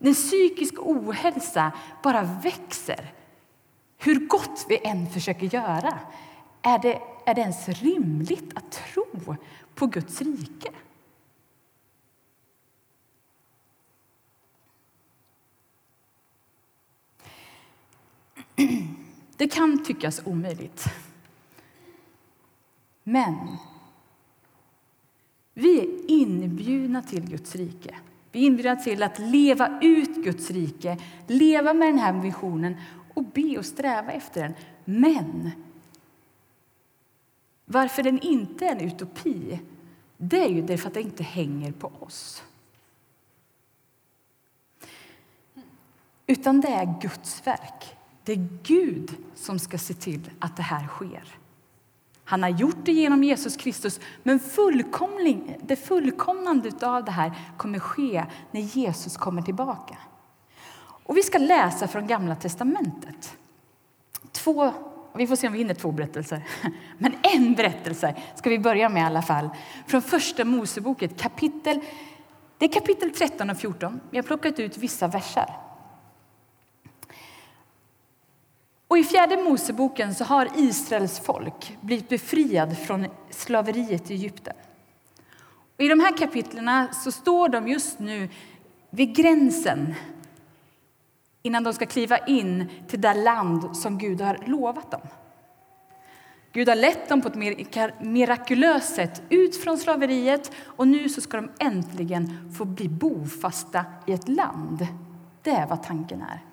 När 0.00 0.14
psykisk 0.14 0.74
ohälsa 0.78 1.72
bara 2.02 2.22
växer, 2.22 3.12
hur 3.98 4.26
gott 4.26 4.66
vi 4.68 4.86
än 4.86 5.10
försöker 5.10 5.46
göra 5.54 5.98
är 6.62 6.78
det, 6.78 7.00
är 7.26 7.34
det 7.34 7.40
ens 7.40 7.68
rimligt 7.68 8.56
att 8.56 8.70
tro 8.70 9.36
på 9.74 9.86
Guds 9.86 10.20
rike? 10.20 10.70
Det 19.36 19.48
kan 19.48 19.84
tyckas 19.84 20.22
omöjligt. 20.24 20.84
Men 23.04 23.56
vi 25.54 25.80
är 25.80 26.10
inbjudna 26.10 27.02
till 27.02 27.28
Guds 27.28 27.56
rike. 27.56 27.94
Vi 28.32 28.42
är 28.42 28.46
inbjudna 28.46 28.76
till 28.76 29.02
att 29.02 29.18
leva 29.18 29.78
ut 29.82 30.16
Guds 30.16 30.50
rike, 30.50 30.98
leva 31.26 31.74
med 31.74 31.88
den 31.88 31.98
här 31.98 32.12
visionen 32.12 32.76
och 33.14 33.24
be 33.24 33.58
och 33.58 33.66
sträva 33.66 34.12
efter 34.12 34.42
den. 34.42 34.54
Men 34.84 35.50
varför 37.64 38.02
den 38.02 38.20
inte 38.20 38.66
är 38.66 38.72
en 38.72 38.80
utopi, 38.80 39.60
det 40.16 40.44
är 40.44 40.48
ju 40.48 40.62
därför 40.62 40.88
att 40.88 40.94
den 40.94 41.02
inte 41.02 41.22
hänger 41.22 41.72
på 41.72 41.92
oss. 42.00 42.42
Utan 46.26 46.60
det 46.60 46.68
är 46.68 47.00
Guds 47.00 47.46
verk. 47.46 47.97
Det 48.28 48.32
är 48.32 48.48
Gud 48.62 49.16
som 49.34 49.58
ska 49.58 49.78
se 49.78 49.94
till 49.94 50.30
att 50.38 50.56
det 50.56 50.62
här 50.62 50.86
sker. 50.86 51.24
Han 52.24 52.42
har 52.42 52.50
gjort 52.50 52.76
det 52.84 52.92
genom 52.92 53.24
Jesus 53.24 53.56
Kristus, 53.56 54.00
men 54.22 54.40
det 55.62 55.76
fullkomnandet 55.76 56.82
av 56.82 57.04
det 57.04 57.10
här 57.10 57.32
kommer 57.56 57.78
ske 57.78 58.24
när 58.50 58.60
Jesus 58.60 59.16
kommer 59.16 59.42
tillbaka. 59.42 59.98
Och 60.80 61.16
vi 61.16 61.22
ska 61.22 61.38
läsa 61.38 61.88
från 61.88 62.06
Gamla 62.06 62.34
testamentet. 62.34 63.36
Två, 64.32 64.72
vi 65.14 65.26
får 65.26 65.36
se 65.36 65.46
om 65.46 65.52
vi 65.52 65.58
hinner 65.58 65.74
två 65.74 65.92
berättelser, 65.92 66.42
men 66.98 67.14
en 67.22 67.54
berättelse 67.54 68.16
ska 68.34 68.50
vi 68.50 68.58
börja 68.58 68.88
med 68.88 69.02
i 69.02 69.06
alla 69.06 69.22
fall. 69.22 69.48
Från 69.86 70.02
Första 70.02 70.44
Moseboket, 70.44 71.20
kapitel, 71.20 71.80
det 72.58 72.64
är 72.64 72.72
kapitel 72.72 73.10
13 73.10 73.50
och 73.50 73.58
14. 73.58 74.00
Vi 74.10 74.18
har 74.18 74.22
plockat 74.22 74.58
ut 74.58 74.78
vissa 74.78 75.08
verser. 75.08 75.67
Och 78.88 78.98
I 78.98 79.04
fjärde 79.04 79.36
Moseboken 79.36 80.14
så 80.14 80.24
har 80.24 80.48
Israels 80.56 81.20
folk 81.20 81.76
blivit 81.80 82.08
befriad 82.08 82.78
från 82.78 83.06
slaveriet 83.30 84.10
i 84.10 84.14
Egypten. 84.14 84.54
Och 85.76 85.84
I 85.84 85.88
de 85.88 86.00
här 86.00 86.16
kapitlen 86.16 86.88
så 86.94 87.12
står 87.12 87.48
de 87.48 87.68
just 87.68 87.98
nu 87.98 88.28
vid 88.90 89.16
gränsen 89.16 89.94
innan 91.42 91.64
de 91.64 91.72
ska 91.72 91.86
kliva 91.86 92.18
in 92.18 92.68
till 92.88 93.00
det 93.00 93.14
land 93.14 93.76
som 93.76 93.98
Gud 93.98 94.20
har 94.20 94.38
lovat 94.46 94.90
dem. 94.90 95.00
Gud 96.52 96.68
har 96.68 96.76
lett 96.76 97.08
dem 97.08 97.22
på 97.22 97.28
ett 97.28 97.64
mirakulöst 98.00 98.94
sätt 98.94 99.22
ut 99.28 99.56
från 99.56 99.78
slaveriet 99.78 100.52
och 100.64 100.88
nu 100.88 101.08
så 101.08 101.20
ska 101.20 101.36
de 101.36 101.50
äntligen 101.58 102.52
få 102.58 102.64
bli 102.64 102.88
bofasta 102.88 103.84
i 104.06 104.12
ett 104.12 104.28
land. 104.28 104.86
Det 105.42 105.50
är 105.50 105.66
vad 105.66 105.82
tanken 105.82 106.22
är. 106.22 106.47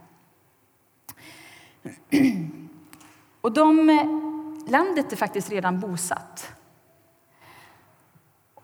Och 3.42 3.52
de, 3.52 3.90
eh, 3.90 4.72
landet 4.72 5.12
är 5.12 5.16
faktiskt 5.16 5.50
redan 5.50 5.80
bosatt. 5.80 6.52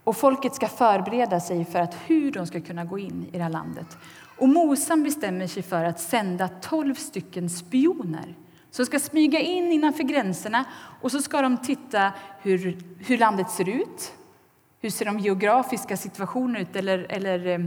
Och 0.03 0.17
folket 0.17 0.55
ska 0.55 0.67
förbereda 0.67 1.39
sig 1.39 1.65
för 1.65 1.79
att 1.79 1.95
hur 2.05 2.31
de 2.31 2.47
ska 2.47 2.61
kunna 2.61 2.85
gå 2.85 2.99
in 2.99 3.25
i 3.31 3.37
det 3.37 3.43
här 3.43 3.49
landet. 3.49 3.97
Och 4.37 4.49
Mosan 4.49 5.03
bestämmer 5.03 5.47
sig 5.47 5.63
för 5.63 5.83
att 5.83 5.99
sända 5.99 6.47
tolv 6.47 6.95
stycken 6.95 7.49
spioner 7.49 8.35
som 8.71 8.85
ska 8.85 8.99
smyga 8.99 9.39
in 9.39 9.71
innanför 9.71 10.03
gränserna 10.03 10.65
och 11.01 11.11
så 11.11 11.21
ska 11.21 11.41
de 11.41 11.57
titta 11.57 12.13
hur, 12.41 12.77
hur 12.99 13.17
landet 13.17 13.49
ser 13.49 13.69
ut. 13.69 14.13
Hur 14.79 14.89
ser 14.89 15.05
de 15.05 15.19
geografiska 15.19 15.97
situationerna 15.97 16.59
ut? 16.59 16.75
Eller, 16.75 17.05
eller 17.09 17.47
eh, 17.47 17.59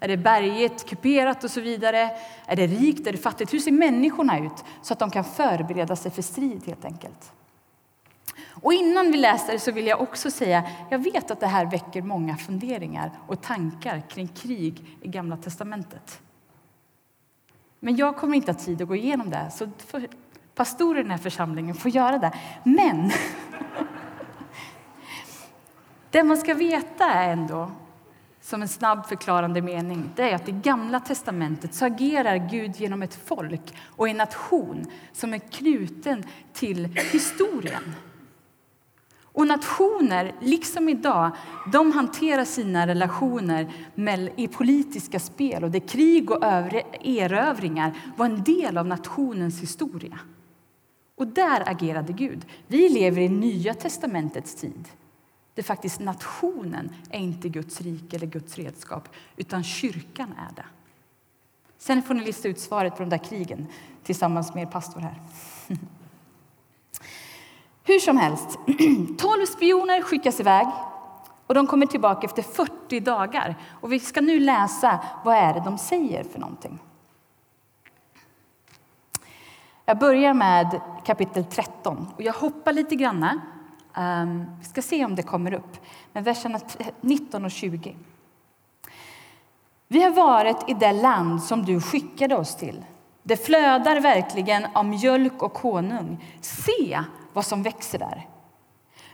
är 0.00 0.08
det 0.08 0.16
berget 0.16 0.88
kuperat 0.88 1.44
och 1.44 1.50
så 1.50 1.60
vidare? 1.60 2.10
Är 2.46 2.56
det 2.56 2.66
rikt? 2.66 3.06
Är 3.06 3.12
det 3.12 3.18
fattigt? 3.18 3.52
Hur 3.52 3.58
ser 3.58 3.72
människorna 3.72 4.38
ut 4.38 4.64
så 4.82 4.92
att 4.92 4.98
de 4.98 5.10
kan 5.10 5.24
förbereda 5.24 5.96
sig 5.96 6.10
för 6.10 6.22
strid 6.22 6.62
helt 6.66 6.84
enkelt? 6.84 7.32
Och 8.62 8.72
innan 8.72 9.12
vi 9.12 9.18
läser 9.18 9.58
så 9.58 9.72
vill 9.72 9.86
jag 9.86 10.00
också 10.00 10.30
säga, 10.30 10.70
jag 10.90 10.98
vet 10.98 11.30
att 11.30 11.40
det 11.40 11.46
här 11.46 11.66
väcker 11.66 12.02
många 12.02 12.36
funderingar 12.36 13.10
och 13.26 13.42
tankar 13.42 14.02
kring 14.08 14.28
krig 14.28 14.96
i 15.00 15.08
Gamla 15.08 15.36
testamentet. 15.36 16.20
Men 17.80 17.96
jag 17.96 18.16
kommer 18.16 18.36
inte 18.36 18.52
ha 18.52 18.58
tid 18.58 18.82
att 18.82 18.88
gå 18.88 18.96
igenom 18.96 19.30
det, 19.30 19.50
så 19.50 19.70
pastorer 20.54 21.00
i 21.00 21.02
den 21.02 21.10
här 21.10 21.18
församlingen 21.18 21.74
får 21.74 21.90
göra 21.90 22.18
det. 22.18 22.32
Men 22.64 23.10
det 26.10 26.22
man 26.22 26.36
ska 26.36 26.54
veta 26.54 27.04
är 27.04 27.32
ändå, 27.32 27.70
som 28.40 28.62
en 28.62 28.68
snabb 28.68 29.06
förklarande 29.06 29.62
mening, 29.62 30.10
det 30.16 30.30
är 30.30 30.34
att 30.34 30.48
i 30.48 30.52
Gamla 30.52 31.00
testamentet 31.00 31.74
så 31.74 31.86
agerar 31.86 32.36
Gud 32.36 32.76
genom 32.76 33.02
ett 33.02 33.14
folk 33.24 33.74
och 33.84 34.08
en 34.08 34.16
nation 34.16 34.84
som 35.12 35.34
är 35.34 35.38
knuten 35.38 36.24
till 36.52 36.86
historien. 37.12 37.94
Och 39.32 39.46
nationer, 39.46 40.34
liksom 40.40 40.88
idag, 40.88 41.30
de 41.72 41.92
hanterar 41.92 42.44
sina 42.44 42.86
relationer 42.86 43.72
i 44.36 44.48
politiska 44.48 45.20
spel 45.20 45.64
och 45.64 45.70
där 45.70 45.88
krig 45.88 46.30
och 46.30 46.44
erövringar 46.44 47.92
var 48.16 48.26
en 48.26 48.44
del 48.44 48.78
av 48.78 48.86
nationens 48.86 49.60
historia. 49.60 50.18
Och 51.16 51.26
där 51.26 51.68
agerade 51.68 52.12
Gud. 52.12 52.46
Vi 52.66 52.88
lever 52.88 53.20
i 53.20 53.28
Nya 53.28 53.74
testamentets 53.74 54.54
tid. 54.54 54.88
Det 55.54 55.62
faktiskt 55.62 56.00
nationen 56.00 56.94
är 57.10 57.18
inte 57.18 57.48
Guds 57.48 57.80
rike 57.80 58.16
eller 58.16 58.26
Guds 58.26 58.58
redskap, 58.58 59.08
utan 59.36 59.64
kyrkan 59.64 60.34
är 60.38 60.54
det. 60.56 60.64
Sen 61.78 62.02
får 62.02 62.14
ni 62.14 62.24
lista 62.24 62.48
ut 62.48 62.60
svaret 62.60 62.96
på 62.96 63.02
de 63.02 63.10
där 63.10 63.18
krigen 63.18 63.66
tillsammans 64.02 64.54
med 64.54 64.62
er 64.62 64.66
pastor 64.66 65.00
här. 65.00 65.20
Hur 67.84 67.98
som 67.98 68.16
helst, 68.16 68.58
tolv 69.18 69.46
spioner 69.46 70.02
skickas 70.02 70.40
iväg 70.40 70.66
och 71.46 71.54
de 71.54 71.66
kommer 71.66 71.86
tillbaka 71.86 72.26
efter 72.26 72.42
40 72.42 73.00
dagar. 73.00 73.56
Och 73.80 73.92
vi 73.92 74.00
ska 74.00 74.20
nu 74.20 74.40
läsa 74.40 75.00
vad 75.24 75.36
är 75.36 75.54
det 75.54 75.60
de 75.60 75.78
säger 75.78 76.24
för 76.24 76.38
någonting. 76.38 76.78
Jag 79.84 79.98
börjar 79.98 80.34
med 80.34 80.80
kapitel 81.04 81.44
13 81.44 82.08
och 82.16 82.22
jag 82.22 82.32
hoppar 82.32 82.72
lite 82.72 82.94
grann. 82.94 83.40
Um, 83.96 84.56
vi 84.58 84.64
ska 84.64 84.82
se 84.82 85.04
om 85.04 85.14
det 85.14 85.22
kommer 85.22 85.54
upp. 85.54 85.76
Men 86.12 86.24
verserna 86.24 86.60
19 87.00 87.44
och 87.44 87.50
20. 87.50 87.96
Vi 89.88 90.02
har 90.02 90.10
varit 90.10 90.68
i 90.68 90.74
det 90.74 90.92
land 90.92 91.42
som 91.42 91.64
du 91.64 91.80
skickade 91.80 92.36
oss 92.36 92.56
till. 92.56 92.84
Det 93.22 93.36
flödar 93.36 94.00
verkligen 94.00 94.66
av 94.74 94.84
mjölk 94.84 95.42
och 95.42 95.58
honung. 95.58 96.24
Se 96.40 97.02
vad 97.32 97.46
som 97.46 97.62
växer 97.62 97.98
där. 97.98 98.28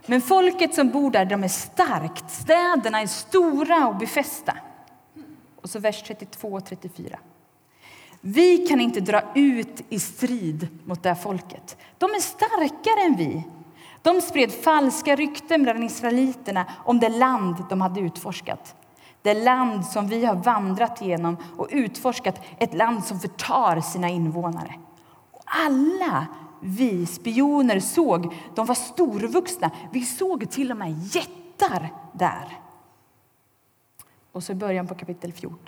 Men 0.06 0.20
folket 0.20 0.74
som 0.74 0.90
bor 0.90 1.10
där 1.10 1.24
de 1.24 1.44
är 1.44 1.48
starkt, 1.48 2.30
städerna 2.30 3.00
är 3.00 3.06
stora 3.06 3.88
och 3.88 3.96
befästa. 3.96 4.56
Och 5.62 5.70
så 5.70 5.78
vers 5.78 6.02
32 6.02 6.48
och 6.48 6.64
34. 6.64 7.18
Vi 8.20 8.66
kan 8.66 8.80
inte 8.80 9.00
dra 9.00 9.22
ut 9.34 9.82
i 9.88 10.00
strid 10.00 10.68
mot 10.84 11.02
det 11.02 11.16
folket. 11.16 11.76
De 11.98 12.10
är 12.10 12.20
starkare 12.20 13.06
än 13.06 13.16
vi. 13.16 13.42
De 14.06 14.20
spred 14.20 14.52
falska 14.52 15.16
rykten 15.16 15.62
bland 15.62 15.84
israeliterna 15.84 16.66
om 16.84 17.00
det 17.00 17.08
land 17.08 17.56
de 17.68 17.80
hade 17.80 18.00
utforskat. 18.00 18.76
Det 19.22 19.34
land 19.34 19.86
som 19.86 20.08
vi 20.08 20.24
har 20.24 20.34
vandrat 20.34 21.02
genom 21.02 21.36
och 21.56 21.68
utforskat, 21.70 22.40
ett 22.58 22.74
land 22.74 23.04
som 23.04 23.20
förtar 23.20 23.80
sina 23.80 24.08
invånare. 24.08 24.74
Och 25.30 25.42
alla 25.44 26.26
vi 26.60 27.06
spioner 27.06 27.80
såg, 27.80 28.34
de 28.54 28.66
var 28.66 28.74
storvuxna. 28.74 29.70
Vi 29.92 30.02
såg 30.02 30.50
till 30.50 30.70
och 30.70 30.76
med 30.76 30.98
jättar 31.14 31.92
där. 32.12 32.60
Och 34.32 34.42
så 34.42 34.54
början 34.54 34.86
på 34.86 34.94
kapitel 34.94 35.32
14. 35.32 35.58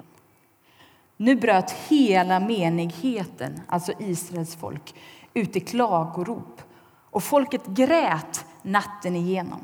Nu 1.16 1.36
bröt 1.36 1.70
hela 1.70 2.40
menigheten, 2.40 3.60
alltså 3.68 3.92
Israels 3.98 4.56
folk, 4.56 4.94
ut 5.34 5.56
i 5.56 5.60
klagorop 5.60 6.62
och 7.10 7.22
folket 7.22 7.66
grät 7.66 8.46
natten 8.62 9.16
igenom. 9.16 9.60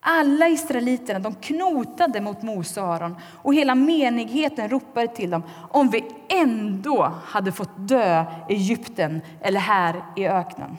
Alla 0.00 0.48
israeliterna 0.48 1.18
de 1.18 1.34
knotade 1.34 2.20
mot 2.20 2.42
Mose 2.42 2.80
och 2.80 2.94
Aron 2.94 3.16
och 3.42 3.54
hela 3.54 3.74
menigheten 3.74 4.68
ropade 4.68 5.08
till 5.08 5.30
dem 5.30 5.42
om 5.70 5.88
vi 5.88 6.04
ändå 6.28 7.12
hade 7.24 7.52
fått 7.52 7.88
dö 7.88 8.24
i 8.48 8.54
Egypten 8.54 9.20
eller 9.40 9.60
här 9.60 10.04
i 10.16 10.26
öknen. 10.26 10.76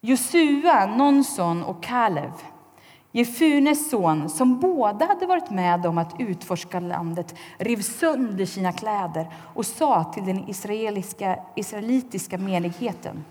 Josua, 0.00 0.86
Nonson 0.86 1.62
och 1.64 1.82
Kalev, 1.82 2.32
Jefunes 3.12 3.90
son, 3.90 4.28
som 4.28 4.60
båda 4.60 5.06
hade 5.06 5.26
varit 5.26 5.50
med 5.50 5.86
om 5.86 5.98
att 5.98 6.14
utforska 6.18 6.80
landet, 6.80 7.34
rev 7.58 7.82
sönder 7.82 8.46
sina 8.46 8.72
kläder 8.72 9.26
och 9.54 9.66
sa 9.66 10.04
till 10.04 10.24
den 10.24 10.48
israeliska, 10.48 11.38
israelitiska 11.54 12.38
menigheten 12.38 13.24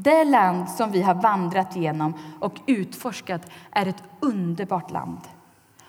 det 0.00 0.24
land 0.24 0.70
som 0.70 0.90
vi 0.90 1.02
har 1.02 1.14
vandrat 1.14 1.76
genom 1.76 2.14
och 2.40 2.54
utforskat 2.66 3.42
är 3.70 3.86
ett 3.86 4.02
underbart 4.20 4.90
land. 4.90 5.20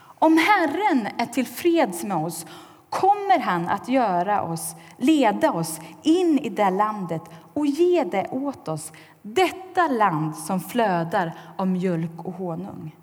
Om 0.01 0.37
Herren 0.37 1.07
är 1.17 1.25
tillfreds 1.25 2.03
med 2.03 2.17
oss 2.17 2.45
kommer 2.89 3.39
han 3.39 3.67
att 3.67 3.89
göra 3.89 4.43
oss, 4.43 4.75
leda 4.97 5.51
oss 5.51 5.79
in 6.03 6.39
i 6.39 6.49
det 6.49 6.69
landet 6.69 7.21
och 7.53 7.65
ge 7.65 8.03
det 8.03 8.27
åt 8.31 8.67
oss, 8.67 8.91
detta 9.21 9.87
land 9.87 10.35
som 10.35 10.59
flödar 10.59 11.37
av 11.57 11.67
mjölk 11.67 12.25
och 12.25 12.33
honung. 12.33 12.95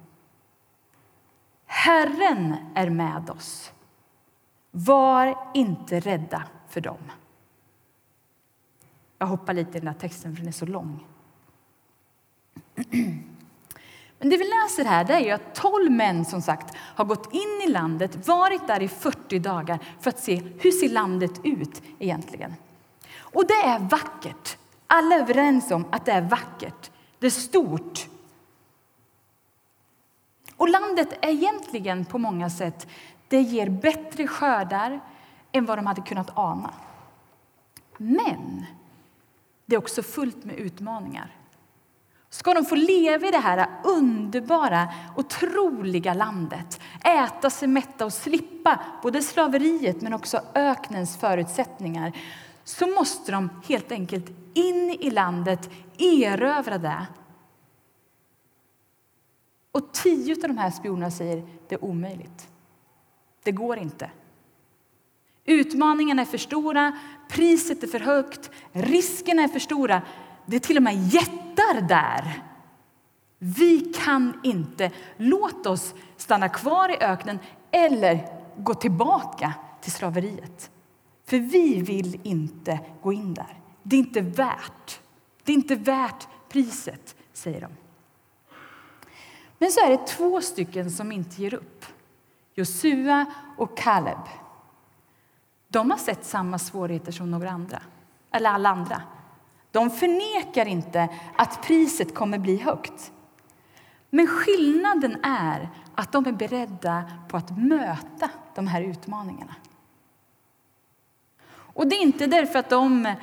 Herren 1.66 2.56
är 2.74 2.90
med 2.90 3.30
oss. 3.30 3.72
Var 4.70 5.38
inte 5.54 6.00
rädda 6.00 6.42
för 6.68 6.80
dem. 6.80 7.12
Jag 9.18 9.26
hoppar 9.26 9.54
lite 9.54 9.78
i 9.78 9.80
den 9.80 9.88
här 9.88 9.94
texten 9.94 10.32
för 10.32 10.40
den 10.40 10.48
är 10.48 10.52
så 10.52 10.66
lång. 10.66 11.06
Men 14.18 14.30
det 14.30 14.36
vi 14.36 14.44
läser 14.44 14.84
här 14.84 15.10
är 15.10 15.20
ju 15.20 15.30
att 15.30 15.54
tolv 15.54 15.92
män 15.92 16.24
som 16.24 16.42
sagt 16.42 16.76
har 16.78 17.04
gått 17.04 17.34
in 17.34 17.62
i 17.68 17.70
landet, 17.70 18.28
varit 18.28 18.66
där 18.66 18.82
i 18.82 18.88
40 18.88 19.38
dagar 19.38 19.78
för 20.00 20.10
att 20.10 20.18
se 20.18 20.42
hur 20.58 20.70
ser 20.70 20.88
landet 20.88 21.40
ut 21.44 21.82
egentligen. 21.98 22.54
Och 23.18 23.46
det 23.46 23.54
är 23.54 23.78
vackert. 23.78 24.56
Alla 24.86 25.14
är 25.14 25.20
överens 25.20 25.70
om 25.70 25.84
att 25.90 26.04
det 26.04 26.12
är 26.12 26.22
vackert. 26.22 26.90
Det 27.18 27.26
är 27.26 27.30
stort. 27.30 28.08
Och 30.56 30.68
landet 30.68 31.18
är 31.22 31.28
egentligen 31.28 32.04
på 32.04 32.18
många 32.18 32.50
sätt, 32.50 32.86
det 33.28 33.40
ger 33.40 33.68
bättre 33.68 34.26
skördar 34.26 35.00
än 35.52 35.66
vad 35.66 35.78
de 35.78 35.86
hade 35.86 36.00
kunnat 36.02 36.30
ana. 36.38 36.74
Men 37.96 38.66
det 39.66 39.74
är 39.74 39.78
också 39.78 40.02
fullt 40.02 40.44
med 40.44 40.56
utmaningar. 40.56 41.36
Ska 42.30 42.54
de 42.54 42.64
få 42.64 42.74
leva 42.74 43.28
i 43.28 43.30
det 43.30 43.38
här 43.38 43.68
underbara, 43.84 44.88
otroliga 45.16 46.14
landet 46.14 46.80
äta 47.04 47.50
sig 47.50 47.68
mätta 47.68 48.04
och 48.04 48.12
slippa 48.12 48.80
både 49.02 49.22
slaveriet 49.22 50.02
men 50.02 50.12
också 50.12 50.40
öknens 50.54 51.16
förutsättningar 51.16 52.12
så 52.64 52.86
måste 52.86 53.32
de 53.32 53.50
helt 53.68 53.92
enkelt 53.92 54.45
in 54.56 54.96
i 55.00 55.10
landet, 55.10 55.70
erövra 55.98 56.78
det. 56.78 57.06
Och 59.72 59.92
tio 59.92 60.34
av 60.34 60.48
de 60.48 60.58
här 60.58 60.70
spionerna 60.70 61.10
säger 61.10 61.46
det 61.68 61.74
är 61.74 61.84
omöjligt. 61.84 62.48
Det 63.42 63.52
går 63.52 63.78
inte. 63.78 64.10
Utmaningarna 65.44 66.22
är 66.22 66.26
för 66.26 66.38
stora, 66.38 66.98
priset 67.28 67.82
är 67.82 67.86
för 67.86 68.00
högt, 68.00 68.50
riskerna 68.72 69.42
är 69.42 69.48
för 69.48 69.58
stora. 69.58 70.02
Det 70.46 70.56
är 70.56 70.60
till 70.60 70.76
och 70.76 70.82
med 70.82 71.08
jättar 71.14 71.88
där. 71.88 72.42
Vi 73.38 73.80
kan 73.80 74.40
inte. 74.42 74.90
Låt 75.16 75.66
oss 75.66 75.94
stanna 76.16 76.48
kvar 76.48 76.88
i 76.88 76.96
öknen 77.00 77.38
eller 77.70 78.28
gå 78.56 78.74
tillbaka 78.74 79.54
till 79.80 79.92
slaveriet. 79.92 80.70
För 81.24 81.38
vi 81.38 81.82
vill 81.82 82.20
inte 82.22 82.80
gå 83.02 83.12
in 83.12 83.34
där. 83.34 83.60
Det 83.88 83.96
är 83.96 84.00
inte 84.00 84.20
värt. 84.20 85.00
Det 85.44 85.52
är 85.52 85.56
inte 85.56 85.74
värt 85.74 86.28
priset, 86.48 87.16
säger 87.32 87.60
de. 87.60 87.68
Men 89.58 89.70
så 89.70 89.80
är 89.80 89.90
det 89.90 90.06
två 90.06 90.40
stycken 90.40 90.90
som 90.90 91.12
inte 91.12 91.42
ger 91.42 91.54
upp. 91.54 91.86
Josua 92.54 93.26
och 93.56 93.78
Kaleb. 93.78 94.18
De 95.68 95.90
har 95.90 95.98
sett 95.98 96.24
samma 96.24 96.58
svårigheter 96.58 97.12
som 97.12 97.30
några 97.30 97.50
andra, 97.50 97.82
eller 98.30 98.50
alla 98.50 98.68
andra. 98.68 99.02
De 99.70 99.90
förnekar 99.90 100.66
inte 100.66 101.08
att 101.36 101.62
priset 101.62 102.14
kommer 102.14 102.38
bli 102.38 102.56
högt. 102.56 103.12
Men 104.10 104.26
skillnaden 104.26 105.24
är 105.24 105.68
att 105.94 106.12
de 106.12 106.26
är 106.26 106.32
beredda 106.32 107.10
på 107.28 107.36
att 107.36 107.58
möta 107.58 108.30
de 108.54 108.66
här 108.66 108.82
utmaningarna. 108.82 109.54
Och 111.48 111.86
det 111.86 111.96
är 111.96 112.02
inte 112.02 112.26
därför 112.26 112.58
att 112.58 112.70
de 112.70 113.14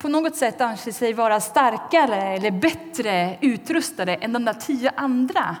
på 0.00 0.08
något 0.08 0.36
sätt 0.36 0.60
anser 0.60 0.92
sig 0.92 1.12
vara 1.12 1.40
starkare 1.40 2.22
eller 2.22 2.50
bättre 2.50 3.38
utrustade 3.40 4.14
än 4.14 4.32
de 4.32 4.44
där 4.44 4.52
tio 4.52 4.90
andra. 4.96 5.56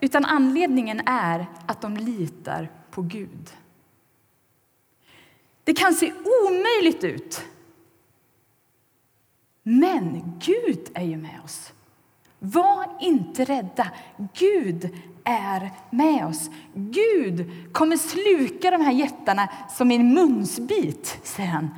Utan 0.00 0.24
anledningen 0.24 1.00
är 1.06 1.46
att 1.66 1.80
de 1.80 1.96
litar 1.96 2.70
på 2.90 3.02
Gud. 3.02 3.50
Det 5.64 5.74
kan 5.74 5.94
se 5.94 6.12
omöjligt 6.46 7.04
ut. 7.04 7.44
Men 9.62 10.32
Gud 10.44 10.90
är 10.94 11.04
ju 11.04 11.16
med 11.16 11.40
oss. 11.44 11.72
Var 12.38 12.96
inte 13.00 13.44
rädda. 13.44 13.90
Gud 14.34 14.98
är 15.24 15.70
med 15.90 16.26
oss. 16.26 16.50
Gud 16.74 17.50
kommer 17.72 17.96
sluka 17.96 18.70
de 18.70 18.80
här 18.80 18.92
jättarna 18.92 19.48
som 19.70 19.90
en 19.90 20.14
munsbit, 20.14 21.18
säger 21.22 21.48
han. 21.50 21.70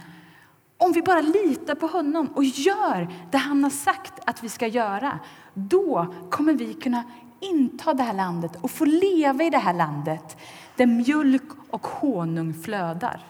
Om 0.81 0.93
vi 0.93 1.03
bara 1.03 1.21
litar 1.21 1.75
på 1.75 1.87
honom 1.87 2.29
och 2.35 2.45
gör 2.45 3.09
det 3.31 3.39
han 3.39 3.63
har 3.63 3.71
sagt 3.71 4.13
att 4.27 4.43
vi 4.43 4.49
ska 4.49 4.67
göra, 4.67 5.19
då 5.55 6.15
kommer 6.31 6.53
vi 6.53 6.75
kunna 6.75 7.05
inta 7.41 7.95
det 7.95 8.03
här 8.03 8.13
landet 8.13 8.53
och 8.61 8.71
få 8.71 8.85
leva 8.85 9.45
i 9.45 9.51
det 9.51 9.59
här 9.59 9.75
landet 9.75 10.37
där 10.77 10.87
mjölk 10.87 11.43
och 11.71 11.87
honung 11.87 12.55
flödar. 12.55 13.27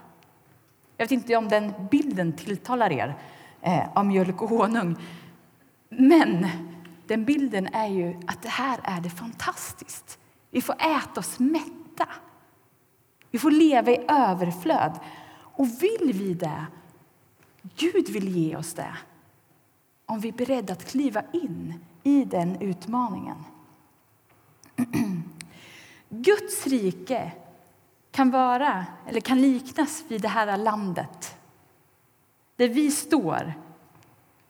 Jag 0.96 1.04
vet 1.04 1.12
inte 1.12 1.36
om 1.36 1.48
den 1.48 1.72
bilden 1.90 2.32
tilltalar 2.32 2.92
er 2.92 3.18
eh, 3.60 3.88
av 3.94 4.06
mjölk 4.06 4.42
och 4.42 4.48
honung. 4.48 4.96
Men 5.88 6.46
den 7.06 7.24
bilden 7.24 7.66
är 7.66 7.88
ju 7.88 8.20
att 8.26 8.42
det 8.42 8.48
här 8.48 8.78
är 8.82 9.00
det 9.00 9.10
fantastiskt. 9.10 10.18
Vi 10.50 10.62
får 10.62 10.74
äta 10.74 11.20
oss 11.20 11.38
mätta. 11.38 12.08
Vi 13.30 13.38
får 13.38 13.50
leva 13.50 13.90
i 13.90 14.04
överflöd. 14.08 14.92
Och 15.34 15.66
vill 15.66 16.12
vi 16.14 16.34
det, 16.34 16.66
Gud 17.76 18.08
vill 18.08 18.36
ge 18.36 18.56
oss 18.56 18.74
det 18.74 18.96
om 20.10 20.20
vi 20.20 20.28
är 20.28 20.32
beredda 20.32 20.72
att 20.72 20.90
kliva 20.90 21.22
in 21.32 21.74
i 22.02 22.24
den 22.24 22.62
utmaningen. 22.62 23.36
Guds 26.08 26.66
rike 26.66 27.32
kan 28.10 28.30
vara, 28.30 28.86
eller 29.06 29.20
kan 29.20 29.42
liknas 29.42 30.04
vid 30.08 30.22
det 30.22 30.28
här 30.28 30.56
landet 30.56 31.36
där 32.56 32.68
vi 32.68 32.90
står. 32.90 33.54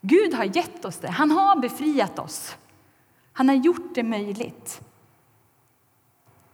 Gud 0.01 0.33
har 0.33 0.43
gett 0.43 0.85
oss 0.85 0.97
det. 0.97 1.09
Han 1.09 1.31
har 1.31 1.59
befriat 1.59 2.19
oss. 2.19 2.55
Han 3.33 3.49
har 3.49 3.55
gjort 3.55 3.95
det 3.95 4.03
möjligt. 4.03 4.81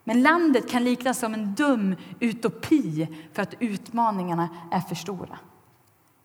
Men 0.04 0.22
landet 0.22 0.70
kan 0.70 0.84
liknas 0.84 1.20
som 1.20 1.34
en 1.34 1.56
dum 1.56 1.96
utopi 2.20 3.08
för 3.34 3.42
att 3.42 3.54
utmaningarna 3.60 4.50
är 4.72 4.80
för 4.80 4.96
stora. 4.96 5.40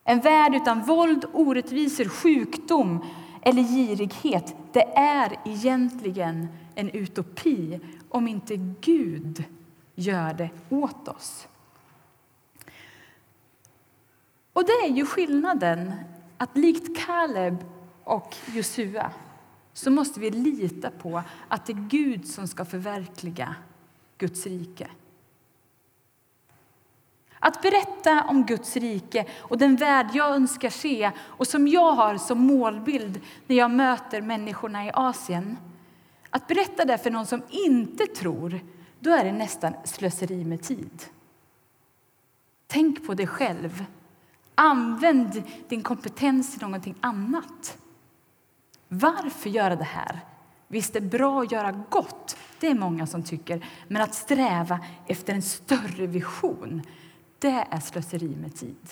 En 0.05 0.21
värld 0.21 0.55
utan 0.55 0.83
våld, 0.83 1.25
orättvisor, 1.33 2.05
sjukdom 2.05 3.05
eller 3.43 3.62
girighet 3.62 4.55
det 4.73 4.85
är 4.97 5.41
egentligen 5.45 6.49
en 6.75 6.91
utopi 6.91 7.81
om 8.09 8.29
inte 8.29 8.57
Gud 8.81 9.45
gör 9.95 10.35
det 10.35 10.51
åt 10.69 11.09
oss. 11.09 11.49
Och 14.53 14.65
det 14.65 14.73
är 14.73 14.88
ju 14.88 15.07
skillnaden 15.07 15.93
att 16.38 16.57
likt 16.57 16.99
Kaleb 17.07 17.65
och 18.05 18.37
Josua 18.55 19.11
så 19.73 19.91
måste 19.91 20.21
vi 20.21 20.31
lita 20.31 20.91
på 20.91 21.23
att 21.49 21.67
det 21.67 21.73
är 21.73 21.88
Gud 21.88 22.29
som 22.29 22.49
ska 22.49 22.65
förverkliga 22.65 23.55
Guds 24.19 24.47
rike. 24.47 24.88
Att 27.45 27.63
berätta 27.63 28.25
om 28.25 28.47
Guds 28.47 28.77
rike 28.77 29.27
och 29.39 29.59
den 29.59 29.77
värld 29.77 30.07
jag 30.13 30.35
önskar 30.35 30.71
se 30.71 31.11
och 31.19 31.47
som 31.47 31.69
jag 31.69 31.93
har 31.93 32.19
som 32.19 32.39
målbild 32.39 33.21
när 33.47 33.57
jag 33.57 33.71
möter 33.71 34.21
människorna 34.21 34.87
i 34.87 34.91
Asien. 34.95 35.59
Att 36.31 36.47
berätta 36.47 36.85
det 36.85 36.99
för 36.99 37.11
någon 37.11 37.27
som 37.27 37.43
inte 37.49 38.07
tror, 38.07 38.61
då 39.01 39.11
är 39.11 39.25
det 39.25 39.33
nästan 39.33 39.75
slöseri 39.85 40.45
med 40.45 40.63
tid. 40.63 41.03
Tänk 42.67 43.07
på 43.07 43.15
dig 43.15 43.27
själv. 43.27 43.85
Använd 44.55 45.43
din 45.69 45.83
kompetens 45.83 46.53
till 46.53 46.63
någonting 46.63 46.95
annat. 47.01 47.79
Varför 48.89 49.51
göra 49.51 49.77
det 49.77 49.85
här? 49.85 50.21
Visst 50.69 50.97
är 50.97 51.01
det 51.01 51.07
bra 51.07 51.43
att 51.43 51.53
göra 51.53 51.85
gott, 51.91 52.37
det 52.61 52.67
är 52.67 52.75
många 52.75 53.07
som 53.07 53.23
tycker. 53.23 53.67
Men 53.89 54.03
att 54.03 54.15
sträva 54.15 54.81
efter 55.07 55.35
en 55.35 55.43
större 55.43 56.07
vision, 56.07 56.83
det 57.43 57.67
är 57.71 57.81
slöseri 57.81 58.37
med 58.37 58.55
tid. 58.55 58.89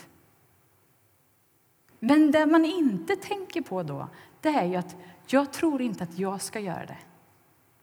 Men 1.98 2.30
det 2.30 2.46
man 2.46 2.64
inte 2.64 3.16
tänker 3.16 3.62
på 3.62 3.82
då, 3.82 4.08
det 4.40 4.48
är 4.48 4.64
ju 4.64 4.76
att 4.76 4.96
jag 5.26 5.52
tror 5.52 5.82
inte 5.82 6.04
att 6.04 6.18
jag 6.18 6.42
ska 6.42 6.60
göra 6.60 6.86
det. 6.86 6.98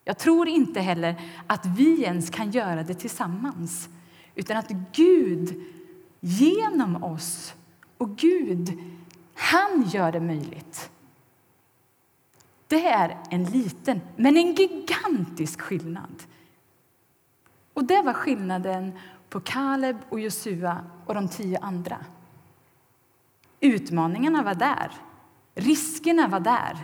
Jag 0.04 0.18
tror 0.18 0.48
inte 0.48 0.80
heller 0.80 1.22
att 1.48 1.66
vi 1.66 2.04
ens 2.04 2.30
kan 2.30 2.52
göra 2.52 2.84
det 2.84 2.94
tillsammans. 2.94 3.90
Utan 4.36 4.58
att 4.58 4.72
Gud 4.92 5.64
genom 6.20 7.04
oss 7.04 7.54
och 7.98 8.18
Gud, 8.18 8.80
han 9.34 9.84
gör 9.84 10.12
det 10.12 10.20
möjligt. 10.20 10.90
Det 12.68 12.88
är 12.88 13.18
en 13.30 13.44
liten, 13.44 14.02
men 14.16 14.38
en 14.38 14.56
gigantisk 14.56 15.62
skillnad. 15.62 16.24
Och 17.74 17.84
det 17.84 18.02
var 18.02 18.14
skillnaden 18.14 19.00
på 19.30 19.40
Kaleb 19.40 19.98
och 20.10 20.20
Josua 20.20 20.84
och 21.06 21.13
de 21.13 21.28
tio 21.28 21.60
andra. 21.60 21.98
Utmaningarna 23.60 24.44
var 24.44 24.56
där. 24.56 24.92
Riskerna 25.56 26.28
var 26.28 26.40
där. 26.40 26.78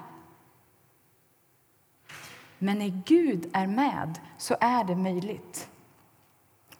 Men 2.58 2.80
när 2.80 3.02
Gud 3.06 3.50
är 3.54 3.68
med 3.68 4.20
så 4.38 4.56
är 4.60 4.84
det 4.84 4.96
möjligt. 4.96 5.70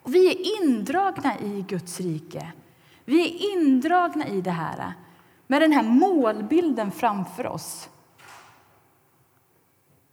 Och 0.02 0.14
vi 0.14 0.26
är 0.26 0.62
indragna 0.62 1.38
i 1.40 1.64
Guds 1.68 2.00
rike. 2.00 2.52
Vi 3.04 3.20
är 3.20 3.52
indragna 3.52 4.26
i 4.28 4.40
det 4.40 4.50
här 4.50 4.94
med 5.46 5.62
den 5.62 5.72
här 5.72 5.82
målbilden 5.82 6.90
framför 6.90 7.46
oss 7.46 7.88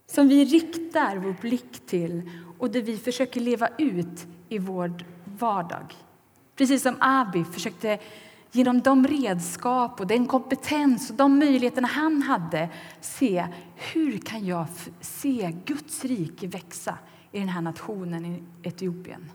som 0.06 0.28
vi 0.28 0.44
riktar 0.44 1.16
vår 1.16 1.36
blick 1.40 1.86
till 1.86 2.30
och 2.58 2.70
det 2.70 2.82
vi 2.82 2.96
försöker 2.96 3.40
leva 3.40 3.68
ut 3.78 4.26
i 4.48 4.58
vår 4.58 5.04
vardag. 5.42 5.94
Precis 6.56 6.82
som 6.82 6.96
Abi 7.00 7.44
försökte 7.44 7.98
genom 8.52 8.80
de 8.80 9.06
redskap 9.06 10.00
och 10.00 10.06
den 10.06 10.26
kompetens 10.26 11.10
och 11.10 11.16
de 11.16 11.38
möjligheter 11.38 11.82
han 11.82 12.22
hade 12.22 12.68
se 13.00 13.46
hur 13.76 14.18
kan 14.18 14.46
jag 14.46 14.66
se 15.00 15.52
Guds 15.64 16.04
rike 16.04 16.46
växa 16.46 16.98
i 17.32 17.38
den 17.38 17.48
här 17.48 17.60
nationen 17.60 18.24
i 18.24 18.42
Etiopien. 18.62 19.30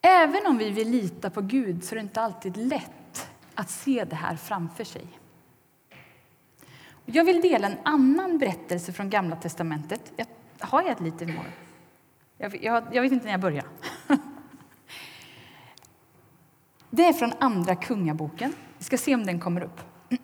Även 0.00 0.46
om 0.46 0.58
vi 0.58 0.70
vill 0.70 0.90
lita 0.90 1.30
på 1.30 1.40
Gud 1.40 1.84
så 1.84 1.94
är 1.94 1.96
det 1.96 2.02
inte 2.02 2.20
alltid 2.20 2.56
lätt 2.56 3.30
att 3.54 3.70
se 3.70 4.04
det 4.04 4.16
här 4.16 4.36
framför 4.36 4.84
sig. 4.84 5.06
Jag 7.06 7.24
vill 7.24 7.40
dela 7.40 7.66
en 7.66 7.78
annan 7.82 8.38
berättelse 8.38 8.92
från 8.92 9.10
Gamla 9.10 9.36
testamentet. 9.36 10.12
Jag 10.16 10.26
har 10.58 10.82
jag 10.82 10.90
ett 10.90 11.00
litet 11.00 11.28
mål? 11.28 11.44
Jag, 12.38 12.64
jag, 12.64 12.84
jag 12.92 13.02
vet 13.02 13.12
inte 13.12 13.24
när 13.24 13.32
jag 13.32 13.40
börjar. 13.40 13.64
Det 16.90 17.04
är 17.04 17.12
från 17.12 17.32
Andra 17.38 17.76
Kungaboken. 17.76 18.52
Vi 18.78 18.84
ska 18.84 18.98
se 18.98 19.14
om 19.14 19.26
den 19.26 19.40
kommer 19.40 19.60
upp. 19.60 19.80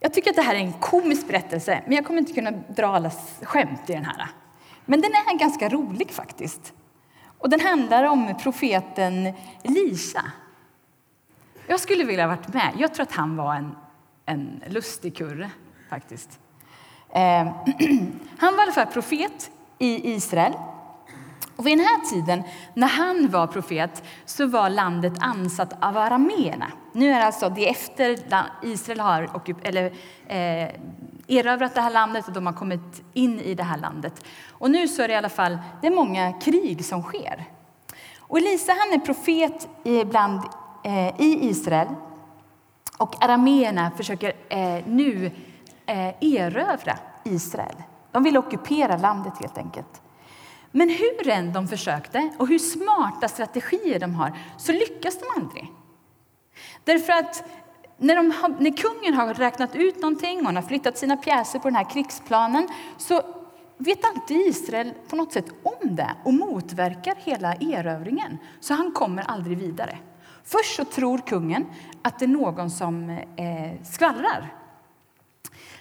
Jag 0.00 0.14
tycker 0.14 0.30
att 0.30 0.36
det 0.36 0.42
här 0.42 0.54
är 0.54 0.58
en 0.58 0.72
komisk 0.72 1.28
berättelse, 1.28 1.82
men 1.86 1.96
jag 1.96 2.06
kommer 2.06 2.18
inte 2.18 2.32
kunna 2.32 2.50
dra 2.50 2.86
alla 2.86 3.10
skämt 3.42 3.90
i 3.90 3.92
den 3.92 4.04
här. 4.04 4.28
Men 4.84 5.00
den 5.00 5.10
är 5.10 5.38
ganska 5.38 5.68
rolig 5.68 6.10
faktiskt. 6.10 6.72
Och 7.38 7.50
den 7.50 7.60
handlar 7.60 8.04
om 8.04 8.34
profeten 8.42 9.32
Elisa. 9.62 10.22
Jag 11.66 11.80
skulle 11.80 12.04
vilja 12.04 12.26
ha 12.26 12.36
varit 12.36 12.54
med. 12.54 12.72
Jag 12.78 12.94
tror 12.94 13.02
att 13.02 13.12
han 13.12 13.36
var 13.36 13.54
en, 13.54 13.76
en 14.26 14.62
lustig 14.66 15.16
kurre, 15.16 15.50
faktiskt. 15.90 16.38
Eh, 17.14 17.46
han 18.38 18.56
var 18.56 18.58
i 18.58 18.62
alla 18.62 18.72
fall 18.72 18.86
profet 18.86 19.50
i 19.78 20.14
Israel. 20.14 20.52
Och 21.56 21.66
vid 21.66 21.78
den 21.78 21.86
här 21.86 22.10
tiden, 22.10 22.42
när 22.74 22.88
han 22.88 23.28
var 23.30 23.46
profet, 23.46 24.02
så 24.24 24.46
var 24.46 24.70
landet 24.70 25.12
ansatt 25.20 25.72
av 25.84 25.96
arameerna. 25.96 26.72
Nu 26.92 27.10
är 27.10 27.18
det 27.18 27.26
alltså 27.26 27.48
det 27.48 27.68
efter 27.68 28.18
Israel 28.62 29.00
har 29.00 29.42
eller, 29.62 29.84
eh, 30.26 30.70
erövrat 31.28 31.74
det 31.74 31.80
här 31.80 31.90
landet 31.90 32.26
och 32.26 32.32
de 32.32 32.46
har 32.46 32.52
kommit 32.52 33.02
in 33.12 33.40
i 33.40 33.54
det 33.54 33.62
här 33.62 33.78
landet. 33.78 34.24
Och 34.50 34.70
nu 34.70 34.88
så 34.88 35.02
är 35.02 35.08
det 35.08 35.14
i 35.14 35.16
alla 35.16 35.28
fall 35.28 35.58
det 35.80 35.86
är 35.86 35.94
många 35.94 36.32
krig 36.32 36.84
som 36.84 37.02
sker. 37.02 37.44
Och 38.18 38.38
Elisa 38.38 38.72
han 38.72 39.00
är 39.00 39.04
profet 39.04 39.68
ibland 39.84 40.40
eh, 40.84 41.20
i 41.20 41.38
Israel. 41.48 41.88
Och 42.98 43.24
arameerna 43.24 43.90
försöker 43.96 44.32
eh, 44.48 44.86
nu 44.86 45.30
eh, 45.86 46.14
erövra 46.20 46.98
Israel. 47.24 47.82
De 48.12 48.22
vill 48.22 48.36
ockupera 48.36 48.96
landet 48.96 49.32
helt 49.40 49.58
enkelt. 49.58 50.02
Men 50.70 50.88
hur 50.88 51.28
än 51.28 51.52
de 51.52 51.68
försökte 51.68 52.30
och 52.38 52.48
hur 52.48 52.58
smarta 52.58 53.28
strategier 53.28 54.00
de 54.00 54.14
har 54.14 54.38
så 54.56 54.72
lyckas 54.72 55.18
de 55.18 55.40
aldrig. 55.40 55.72
Därför 56.84 57.12
att 57.12 57.44
när, 57.98 58.16
de, 58.16 58.34
när 58.58 58.76
kungen 58.76 59.14
har 59.14 59.34
räknat 59.34 59.76
ut 59.76 59.96
någonting 59.96 60.46
och 60.46 60.52
har 60.52 60.62
flyttat 60.62 60.98
sina 60.98 61.16
pjäser 61.16 61.58
på 61.58 61.68
den 61.68 61.76
här 61.76 61.90
krigsplanen 61.90 62.68
så 62.96 63.22
vet 63.78 64.04
alltid 64.04 64.36
Israel 64.36 64.92
på 65.08 65.16
något 65.16 65.32
sätt 65.32 65.46
om 65.62 65.96
det 65.96 66.10
och 66.24 66.34
motverkar 66.34 67.14
hela 67.18 67.54
erövringen. 67.54 68.38
Så 68.60 68.74
han 68.74 68.92
kommer 68.92 69.22
aldrig 69.22 69.58
vidare. 69.58 69.98
Först 70.44 70.76
så 70.76 70.84
tror 70.84 71.18
kungen 71.18 71.66
att 72.02 72.18
det 72.18 72.24
är 72.24 72.28
någon 72.28 72.70
som 72.70 73.10
eh, 73.10 73.82
skvallrar. 73.82 74.52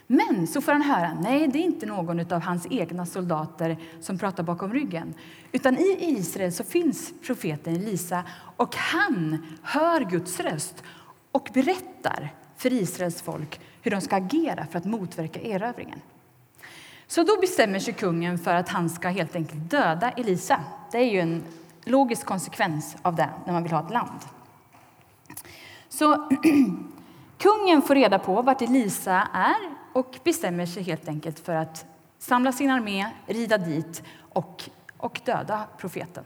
Men 0.07 0.47
så 0.47 0.61
får 0.61 0.71
han 0.71 0.81
höra 0.81 1.17
nej, 1.21 1.47
det 1.47 1.59
är 1.59 1.63
inte 1.63 1.85
någon 1.85 2.33
av 2.33 2.41
hans 2.41 2.67
egna 2.69 3.05
soldater 3.05 3.77
som 4.01 4.17
pratar 4.17 4.43
bakom 4.43 4.73
ryggen. 4.73 5.13
Utan 5.51 5.77
i 5.77 5.97
Israel 5.99 6.53
så 6.53 6.63
finns 6.63 7.13
profeten 7.25 7.75
Elisa 7.75 8.23
och 8.57 8.75
han 8.75 9.45
hör 9.63 10.01
Guds 10.01 10.39
röst 10.39 10.83
och 11.31 11.49
berättar 11.53 12.33
för 12.57 12.73
Israels 12.73 13.21
folk 13.21 13.59
hur 13.81 13.91
de 13.91 14.01
ska 14.01 14.15
agera 14.15 14.65
för 14.65 14.77
att 14.77 14.85
motverka 14.85 15.41
erövringen. 15.41 16.01
Så 17.07 17.23
då 17.23 17.39
bestämmer 17.41 17.79
sig 17.79 17.93
kungen 17.93 18.37
för 18.37 18.53
att 18.53 18.69
han 18.69 18.89
ska 18.89 19.07
helt 19.07 19.35
enkelt 19.35 19.69
döda 19.71 20.11
Elisa. 20.11 20.59
Det 20.91 20.97
är 20.97 21.11
ju 21.11 21.19
en 21.19 21.43
logisk 21.83 22.25
konsekvens 22.25 22.95
av 23.01 23.15
det 23.15 23.29
när 23.45 23.53
man 23.53 23.63
vill 23.63 23.71
ha 23.71 23.85
ett 23.85 23.93
land. 23.93 24.19
Så 25.93 26.29
kungen 27.37 27.81
får 27.81 27.95
reda 27.95 28.19
på 28.19 28.41
vart 28.41 28.61
Elisa 28.61 29.27
är 29.33 29.55
och 29.93 30.19
bestämmer 30.23 30.65
sig 30.65 30.83
helt 30.83 31.07
enkelt 31.07 31.39
för 31.39 31.55
att 31.55 31.85
samla 32.19 32.51
sin 32.51 32.69
armé, 32.69 33.07
rida 33.27 33.57
dit 33.57 34.03
och, 34.29 34.69
och 34.97 35.21
döda 35.25 35.67
profeten. 35.77 36.23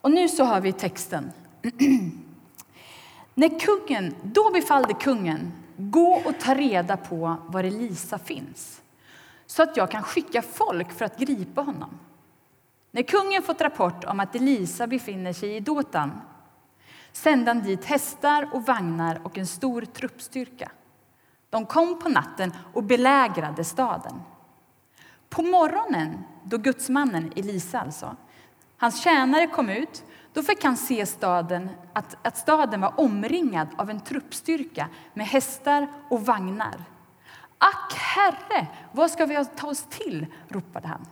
Och 0.00 0.10
nu 0.10 0.28
så 0.28 0.44
har 0.44 0.60
vi 0.60 0.72
texten. 0.72 1.32
När 3.34 3.60
kungen, 3.60 4.14
då 4.22 4.50
befallde 4.52 4.94
kungen 4.94 5.52
gå 5.76 6.22
och 6.24 6.40
ta 6.40 6.54
reda 6.54 6.96
på 6.96 7.36
var 7.46 7.64
Elisa 7.64 8.18
finns 8.18 8.82
så 9.46 9.62
att 9.62 9.76
jag 9.76 9.90
kan 9.90 10.02
skicka 10.02 10.42
folk 10.42 10.92
för 10.92 11.04
att 11.04 11.18
gripa 11.18 11.60
honom. 11.60 11.90
När 12.90 13.02
kungen 13.02 13.42
fått 13.42 13.60
rapport 13.60 14.04
om 14.04 14.20
att 14.20 14.34
Elisa 14.34 14.86
befinner 14.86 15.32
sig 15.32 15.56
i 15.56 15.60
Dotan 15.60 16.20
sände 17.16 17.50
han 17.50 17.62
dit 17.62 17.84
hästar 17.84 18.48
och 18.52 18.66
vagnar 18.66 19.20
och 19.22 19.38
en 19.38 19.46
stor 19.46 19.82
truppstyrka. 19.82 20.70
De 21.50 21.66
kom 21.66 21.98
på 21.98 22.08
natten 22.08 22.52
och 22.72 22.82
belägrade 22.82 23.64
staden. 23.64 24.22
På 25.28 25.42
morgonen, 25.42 26.24
då 26.44 26.58
gudsmannen 26.58 27.32
Elisa 27.36 27.80
alltså, 27.80 28.16
hans 28.76 29.02
tjänare 29.02 29.46
kom 29.46 29.68
ut, 29.68 30.04
då 30.32 30.42
fick 30.42 30.64
han 30.64 30.76
se 30.76 31.06
staden, 31.06 31.70
att, 31.92 32.26
att 32.26 32.36
staden 32.36 32.80
var 32.80 33.00
omringad 33.00 33.68
av 33.76 33.90
en 33.90 34.00
truppstyrka 34.00 34.88
med 35.14 35.26
hästar 35.26 35.88
och 36.08 36.26
vagnar. 36.26 36.84
Ack, 37.58 37.94
Herre, 37.94 38.66
vad 38.92 39.10
ska 39.10 39.26
vi 39.26 39.44
ta 39.56 39.66
oss 39.66 39.82
till? 39.82 40.26
ropade 40.48 40.88
han. 40.88 41.06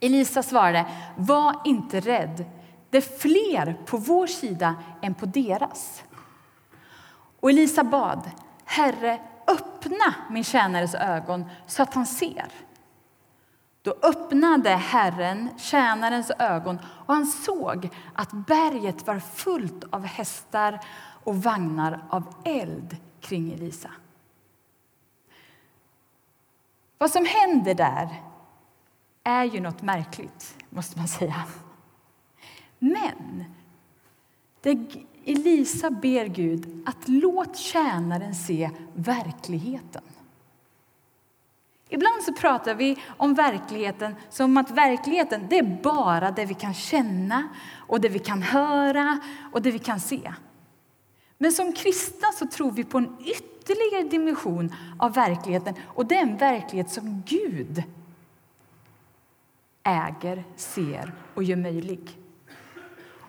Elisa 0.00 0.42
svarade, 0.42 0.86
var 1.16 1.60
inte 1.64 2.00
rädd. 2.00 2.44
Det 2.90 2.96
är 2.96 3.18
fler 3.18 3.76
på 3.86 3.96
vår 3.96 4.26
sida 4.26 4.74
än 5.02 5.14
på 5.14 5.26
deras. 5.26 6.02
Och 7.40 7.50
Elisa 7.50 7.84
bad, 7.84 8.30
Herre, 8.64 9.20
öppna 9.46 10.14
min 10.30 10.44
tjänares 10.44 10.94
ögon 10.94 11.44
så 11.66 11.82
att 11.82 11.94
han 11.94 12.06
ser. 12.06 12.52
Då 13.82 13.94
öppnade 14.02 14.70
Herren 14.70 15.48
tjänarens 15.58 16.30
ögon 16.38 16.78
och 17.06 17.14
han 17.14 17.26
såg 17.26 17.88
att 18.14 18.32
berget 18.32 19.06
var 19.06 19.18
fullt 19.18 19.84
av 19.90 20.04
hästar 20.04 20.80
och 21.24 21.42
vagnar 21.42 22.04
av 22.10 22.34
eld 22.44 22.96
kring 23.20 23.52
Elisa. 23.52 23.90
Vad 26.98 27.10
som 27.10 27.26
händer 27.26 27.74
där 27.74 28.22
är 29.24 29.44
ju 29.44 29.60
något 29.60 29.82
märkligt, 29.82 30.54
måste 30.70 30.98
man 30.98 31.08
säga. 31.08 31.44
Men 32.78 33.44
det 34.60 34.78
Elisa 35.24 35.90
ber 35.90 36.26
Gud 36.26 36.82
att 36.86 37.08
låt 37.08 37.56
tjänaren 37.56 38.34
se 38.34 38.70
verkligheten. 38.94 40.02
Ibland 41.88 42.22
så 42.22 42.32
pratar 42.32 42.74
vi 42.74 42.98
om 43.06 43.34
verkligheten 43.34 44.14
som 44.30 44.56
att 44.56 44.70
verkligheten 44.70 45.46
det 45.50 45.58
är 45.58 45.80
bara 45.82 46.30
det 46.30 46.44
vi 46.44 46.54
kan 46.54 46.74
känna 46.74 47.48
och 47.76 48.00
det 48.00 48.08
vi 48.08 48.18
kan 48.18 48.42
höra 48.42 49.20
och 49.52 49.62
det 49.62 49.70
vi 49.70 49.78
kan 49.78 50.00
se. 50.00 50.32
Men 51.38 51.52
som 51.52 51.72
kristna 51.72 52.28
så 52.32 52.46
tror 52.46 52.70
vi 52.70 52.84
på 52.84 52.98
en 52.98 53.16
ytterligare 53.20 54.08
dimension 54.08 54.74
av 54.98 55.12
verkligheten 55.14 55.74
och 55.86 56.06
det 56.06 56.14
är 56.14 56.22
en 56.22 56.36
verklighet 56.36 56.90
som 56.90 57.22
Gud 57.26 57.82
äger, 59.82 60.44
ser 60.56 61.12
och 61.34 61.42
gör 61.42 61.56
möjlig. 61.56 62.18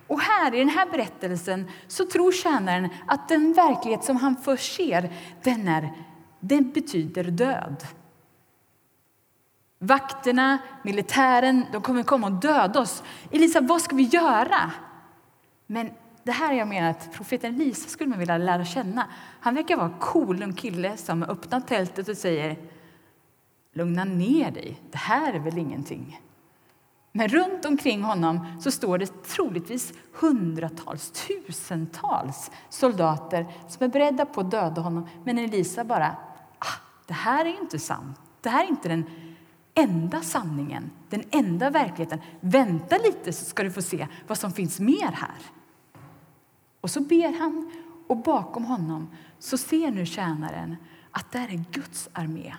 Och 0.10 0.19
här 0.19 0.56
i 0.56 0.60
den 0.60 0.69
här 0.69 0.86
berättelsen 0.91 1.67
så 1.88 2.06
tror 2.06 2.32
tjänaren 2.32 2.89
att 3.08 3.30
den 3.30 3.54
verklighet 3.54 4.04
som 4.04 4.15
han 4.17 4.36
först 4.36 4.76
ser, 4.76 5.13
den, 5.43 5.67
är, 5.67 5.93
den 6.39 6.72
betyder 6.72 7.24
död. 7.24 7.88
Vakterna, 9.80 10.58
militären, 10.84 11.65
de 11.72 11.82
kommer 11.82 12.04
komma 12.04 12.28
och 12.28 12.34
döda 12.34 12.80
oss. 12.80 13.04
Elisa, 13.32 13.62
vad 13.62 13.82
ska 13.82 13.95
vi 13.95 14.04
göra? 14.04 14.72
Men 15.67 15.91
det 16.24 16.32
här 16.32 16.54
jag 16.54 16.67
menar 16.67 16.89
att 16.89 17.13
profeten 17.13 17.56
Elisa 17.56 17.89
skulle 17.89 18.10
man 18.10 18.19
vilja 18.19 18.38
lära 18.38 18.65
känna. 18.65 19.08
Han 19.39 19.56
verkar 19.56 19.78
vara 19.78 19.88
en 19.88 20.00
cool 20.00 20.41
en 20.41 20.54
kille 20.54 20.98
som 20.98 21.24
öppnar 21.24 21.60
tältet 21.60 22.08
och 22.10 22.17
säger 22.17 22.58
Lugna 23.74 24.04
ner 24.04 24.52
dig, 24.52 24.82
det 24.91 24.98
här 24.98 25.34
är 25.34 25.39
väl 25.39 25.58
ingenting. 25.58 26.22
Men 27.12 27.28
runt 27.28 27.65
omkring 27.65 28.04
honom 28.04 28.45
så 28.62 28.72
står 28.72 28.98
det 28.98 29.24
troligtvis 29.24 29.93
hundratals, 30.13 31.12
tusentals 31.12 32.52
soldater 32.69 33.48
som 33.67 33.86
är 33.86 33.89
beredda 33.89 34.26
på 34.26 34.41
att 34.41 34.52
döda 34.52 34.82
honom. 34.82 35.08
Men 35.24 35.38
Elisa 35.38 35.84
bara, 35.84 36.15
ah, 36.60 36.80
det 37.08 37.13
här 37.13 37.45
är 37.45 37.62
inte 37.62 37.80
sant. 37.80 38.17
Det 38.41 38.50
här 38.50 38.63
är 38.63 38.69
inte 38.69 38.89
den 38.89 39.06
enda 39.74 40.22
sanningen, 40.22 40.91
den 41.10 41.24
enda 41.32 41.69
verkligheten. 41.69 42.19
Vänta 42.39 42.98
lite 42.98 43.34
så 43.34 43.45
ska 43.45 43.63
du 43.63 43.72
få 43.72 43.82
se 43.82 44.08
vad 44.28 44.38
som 44.38 44.52
finns 44.52 44.80
mer 44.80 45.12
här. 45.12 45.38
Och 46.82 46.91
så 46.91 47.02
ber 47.02 47.39
han 47.39 47.72
och 48.08 48.17
bakom 48.17 48.65
honom 48.65 49.10
så 49.39 49.58
ser 49.58 49.91
nu 49.91 50.06
tjänaren 50.06 50.76
att 51.12 51.32
det 51.32 51.38
är 51.38 51.63
Guds 51.72 52.10
armé 52.13 52.56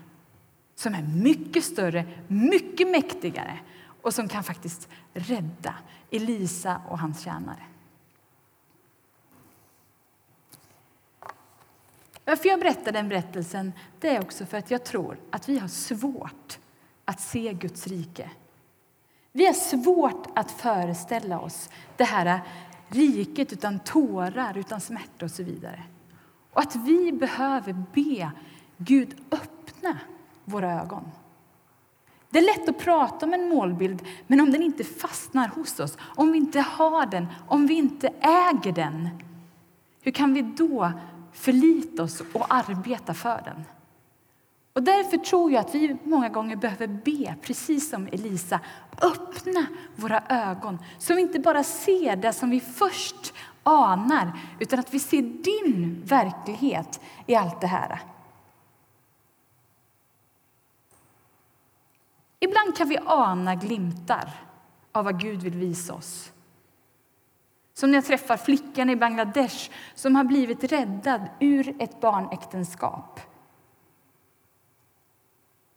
som 0.74 0.94
är 0.94 1.02
mycket 1.02 1.64
större, 1.64 2.04
mycket 2.28 2.88
mäktigare 2.88 3.58
och 4.02 4.14
som 4.14 4.28
kan 4.28 4.44
faktiskt 4.44 4.88
rädda 5.12 5.74
Elisa 6.10 6.80
och 6.88 6.98
hans 6.98 7.20
tjänare. 7.20 7.62
Varför 12.24 12.48
jag 12.48 12.60
berättar 12.60 12.92
den 12.92 13.08
berättelsen 13.08 13.72
det 14.00 14.16
är 14.16 14.22
också 14.22 14.46
för 14.46 14.58
att 14.58 14.70
jag 14.70 14.84
tror 14.84 15.20
att 15.30 15.48
vi 15.48 15.58
har 15.58 15.68
svårt 15.68 16.58
att 17.04 17.20
se 17.20 17.52
Guds 17.52 17.86
rike. 17.86 18.30
Vi 19.32 19.46
har 19.46 19.52
svårt 19.52 20.26
att 20.34 20.50
föreställa 20.50 21.40
oss 21.40 21.70
det 21.96 22.04
här 22.04 22.40
riket 22.88 23.52
utan 23.52 23.78
tårar, 23.78 24.58
utan 24.58 24.80
smärta 24.80 25.24
och 25.24 25.30
så 25.30 25.42
vidare. 25.42 25.82
Och 26.52 26.60
att 26.60 26.76
vi 26.76 27.12
behöver 27.12 27.84
be 27.94 28.30
Gud 28.76 29.16
öppna 29.30 29.98
våra 30.44 30.80
ögon. 30.80 31.10
Det 32.30 32.38
är 32.38 32.42
lätt 32.42 32.68
att 32.68 32.78
prata 32.78 33.26
om 33.26 33.34
en 33.34 33.48
målbild, 33.48 34.02
men 34.26 34.40
om 34.40 34.50
den 34.50 34.62
inte 34.62 34.84
fastnar 34.84 35.48
hos 35.48 35.80
oss, 35.80 35.98
om 36.00 36.32
vi 36.32 36.38
inte 36.38 36.60
har 36.60 37.06
den, 37.06 37.26
om 37.48 37.66
vi 37.66 37.74
inte 37.74 38.08
äger 38.20 38.72
den, 38.72 39.08
hur 40.02 40.12
kan 40.12 40.34
vi 40.34 40.42
då 40.42 40.92
förlita 41.32 42.02
oss 42.02 42.22
och 42.32 42.54
arbeta 42.54 43.14
för 43.14 43.42
den? 43.44 43.64
Och 44.72 44.82
därför 44.82 45.16
tror 45.16 45.52
jag 45.52 45.60
att 45.60 45.74
vi 45.74 45.96
många 46.04 46.28
gånger 46.28 46.56
behöver 46.56 46.86
be, 46.86 47.34
precis 47.42 47.90
som 47.90 48.08
Elisa, 48.12 48.60
öppna 49.02 49.66
våra 49.96 50.22
ögon 50.28 50.78
så 50.98 51.14
vi 51.14 51.20
inte 51.20 51.38
bara 51.38 51.62
ser 51.62 52.16
det 52.16 52.32
som 52.32 52.50
vi 52.50 52.60
först 52.60 53.34
anar, 53.62 54.32
utan 54.58 54.78
att 54.78 54.94
vi 54.94 54.98
ser 54.98 55.22
din 55.22 56.02
verklighet 56.04 57.00
i 57.26 57.34
allt 57.34 57.60
det 57.60 57.66
här. 57.66 58.00
Ibland 62.40 62.76
kan 62.76 62.88
vi 62.88 62.98
ana 63.06 63.54
glimtar 63.54 64.30
av 64.92 65.04
vad 65.04 65.20
Gud 65.20 65.42
vill 65.42 65.54
visa 65.54 65.94
oss. 65.94 66.32
Som 67.74 67.90
när 67.90 67.98
jag 67.98 68.04
träffar 68.04 68.36
flickan 68.36 68.90
i 68.90 68.96
Bangladesh 68.96 69.70
som 69.94 70.16
har 70.16 70.24
blivit 70.24 70.64
räddad 70.64 71.22
ur 71.40 71.82
ett 71.82 72.00
barnäktenskap. 72.00 73.20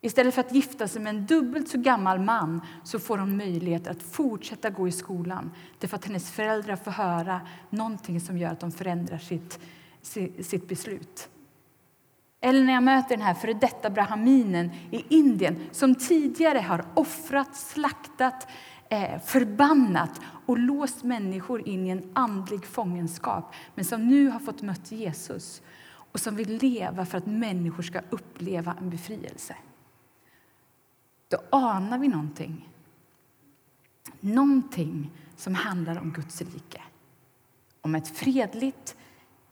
Istället 0.02 0.34
för 0.34 0.41
att 0.41 0.54
gifta 0.54 0.88
sig 0.88 1.02
med 1.02 1.10
en 1.15 1.26
dubbelt 1.26 1.69
så 1.69 1.78
gammal 1.78 2.19
man 2.19 2.62
så 2.84 2.99
får 2.99 3.17
hon 3.17 3.38
möjlighet 3.38 3.88
att 3.88 4.04
fortsätta 4.04 4.69
gå 4.69 4.88
i 4.88 4.91
skolan 4.91 5.52
därför 5.80 5.97
att 5.97 6.06
hennes 6.06 6.32
föräldrar 6.32 6.76
får 6.76 6.91
höra 6.91 7.41
någonting 7.69 8.21
som 8.21 8.38
gör 8.38 8.52
att 8.52 8.60
de 8.60 8.71
förändrar 8.71 9.17
sitt, 9.17 9.60
sitt 10.41 10.67
beslut. 10.67 11.30
Eller 12.45 12.63
när 12.63 12.73
jag 12.73 12.84
möter 12.84 13.10
den 13.10 13.25
här 13.25 13.34
före 13.34 13.53
detta 13.53 13.89
brahaminen 13.89 14.71
i 14.91 15.06
Indien 15.10 15.67
som 15.71 15.95
tidigare 15.95 16.60
har 16.60 16.86
offrat, 16.93 17.56
slaktat, 17.56 18.47
eh, 18.89 19.19
förbannat 19.19 20.21
och 20.45 20.58
låst 20.58 21.03
människor 21.03 21.67
in 21.67 21.86
i 21.86 21.89
en 21.89 22.12
andlig 22.13 22.65
fångenskap 22.65 23.53
men 23.75 23.86
som 23.86 24.08
nu 24.08 24.29
har 24.29 24.39
fått 24.39 24.62
möta 24.62 24.95
Jesus 24.95 25.62
och 25.86 26.19
som 26.19 26.36
vill 26.36 26.58
leva 26.58 27.06
för 27.06 27.17
att 27.17 27.25
människor 27.25 27.84
ska 27.84 28.01
uppleva 28.10 28.75
en 28.79 28.89
befrielse. 28.89 29.56
Då 31.27 31.38
anar 31.49 31.97
vi 31.97 32.08
någonting. 32.08 32.69
Någonting 34.19 35.12
som 35.36 35.56
handlar 35.56 35.99
om 35.99 36.12
Guds 36.12 36.41
rike. 36.41 36.82
Om 37.82 37.95
ett 37.95 38.17
fredligt, 38.17 38.95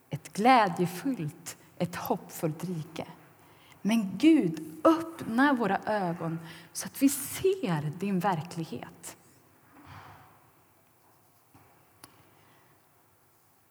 ett 0.10 0.34
glädjefullt, 0.34 1.58
ett 1.82 1.96
hoppfullt 1.96 2.63
rike. 2.63 3.06
Men 3.82 4.17
Gud, 4.17 4.82
öppna 4.84 5.54
våra 5.54 5.78
ögon 5.86 6.39
så 6.74 6.86
att 6.86 7.02
vi 7.02 7.10
ser 7.10 7.91
din 8.00 8.20
verklighet. 8.20 9.17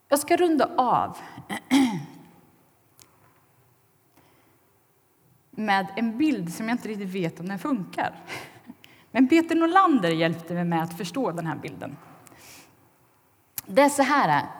Jag 0.08 0.18
ska 0.18 0.36
runda 0.36 0.70
av 0.76 1.16
med 5.50 5.86
en 5.96 6.18
bild 6.18 6.54
som 6.54 6.68
jag 6.68 6.74
inte 6.74 6.88
riktigt 6.88 7.08
vet 7.08 7.40
om 7.40 7.48
den 7.48 7.58
funkar. 7.58 8.14
Men 9.10 9.28
Peter 9.28 9.54
Nolander 9.54 10.10
hjälpte 10.10 10.54
mig 10.54 10.64
med 10.64 10.82
att 10.82 10.98
förstå 10.98 11.30
den 11.30 11.46
här 11.46 11.56
bilden. 11.56 11.96
Det 13.66 13.82
är 13.82 13.88
så 13.88 14.02
här. 14.02 14.59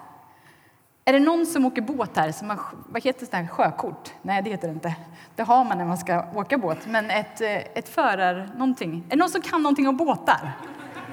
Är 1.04 1.12
det 1.12 1.18
någon 1.18 1.46
som 1.46 1.64
åker 1.64 1.82
båt 1.82 2.16
här 2.16 2.32
som 2.32 2.50
har 2.50 2.60
vad 2.88 3.04
heter 3.04 3.42
det, 3.42 3.48
sjökort? 3.48 4.12
Nej, 4.22 4.42
det 4.42 4.50
heter 4.50 4.68
det 4.68 4.74
inte. 4.74 4.96
Det 5.36 5.42
har 5.42 5.64
man 5.64 5.78
när 5.78 5.84
man 5.84 5.98
ska 5.98 6.24
åka 6.34 6.58
båt. 6.58 6.86
Men 6.86 7.10
ett, 7.10 7.40
eh, 7.40 7.56
ett 7.56 7.88
förar 7.88 8.50
någonting. 8.56 9.04
Är 9.06 9.10
det 9.10 9.16
någon 9.16 9.30
som 9.30 9.42
kan 9.42 9.62
någonting 9.62 9.88
om 9.88 9.96
båtar? 9.96 10.52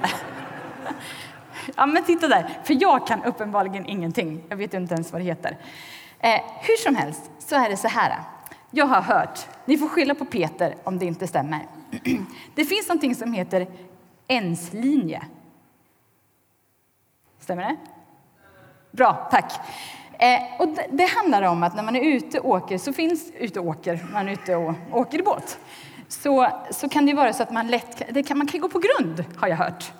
ja, 1.76 1.86
men 1.86 2.04
titta 2.04 2.28
där. 2.28 2.58
För 2.64 2.82
jag 2.82 3.06
kan 3.06 3.24
uppenbarligen 3.24 3.86
ingenting. 3.86 4.44
Jag 4.48 4.56
vet 4.56 4.74
inte 4.74 4.94
ens 4.94 5.12
vad 5.12 5.20
det 5.20 5.24
heter. 5.24 5.56
Eh, 6.18 6.40
hur 6.60 6.76
som 6.76 6.96
helst 6.96 7.30
så 7.38 7.54
är 7.54 7.68
det 7.68 7.76
så 7.76 7.88
här. 7.88 8.14
Jag 8.70 8.86
har 8.86 9.00
hört, 9.00 9.46
ni 9.64 9.78
får 9.78 9.88
skylla 9.88 10.14
på 10.14 10.24
Peter 10.24 10.74
om 10.84 10.98
det 10.98 11.06
inte 11.06 11.26
stämmer. 11.26 11.66
Det 12.54 12.64
finns 12.64 12.88
någonting 12.88 13.14
som 13.14 13.32
heter 13.32 13.66
ens-linje. 14.26 15.22
Stämmer 17.40 17.62
det? 17.62 17.76
Bra, 18.90 19.28
tack. 19.30 19.52
Eh, 20.18 20.60
och 20.60 20.68
det, 20.68 20.86
det, 20.90 21.04
handlar 21.04 21.42
om 21.42 21.62
att 21.62 21.76
när 21.76 21.82
man 21.82 21.96
är 21.96 22.00
ute 22.00 22.40
och 22.40 22.50
åker, 22.50 22.78
så 22.78 22.92
finns 22.92 23.32
ute 23.38 23.60
och 23.60 23.66
åker, 23.66 24.06
man 24.12 24.28
är 24.28 24.32
ute 24.32 24.56
och 24.56 24.74
åker 24.92 25.18
i 25.18 25.22
båt, 25.22 25.58
så, 26.08 26.48
så 26.70 26.88
kan 26.88 27.06
det 27.06 27.14
vara 27.14 27.32
så 27.32 27.42
att 27.42 27.52
man 27.52 27.66
lätt 27.66 28.02
det 28.14 28.22
kan, 28.22 28.38
man 28.38 28.46
kan 28.46 28.60
gå 28.60 28.68
på 28.68 28.78
grund, 28.78 29.24
har 29.36 29.48
jag 29.48 29.56
hört. 29.56 29.92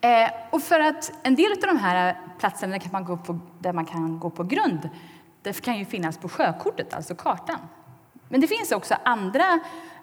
Eh, 0.00 0.30
och 0.50 0.62
för 0.62 0.80
att 0.80 1.12
en 1.22 1.34
del 1.34 1.52
av 1.52 1.74
de 1.74 1.78
här 1.78 2.16
platserna 2.38 2.78
kan 2.78 2.92
man 2.92 3.04
gå 3.04 3.16
på, 3.16 3.38
där 3.58 3.72
man 3.72 3.84
kan 3.84 4.20
gå 4.20 4.30
på 4.30 4.44
grund, 4.44 4.90
det 5.42 5.60
kan 5.60 5.78
ju 5.78 5.84
finnas 5.84 6.18
på 6.18 6.28
sjökortet, 6.28 6.94
alltså 6.94 7.14
kartan. 7.14 7.58
Men 8.28 8.40
det 8.40 8.46
finns 8.46 8.72
också 8.72 8.94
andra, 9.04 9.60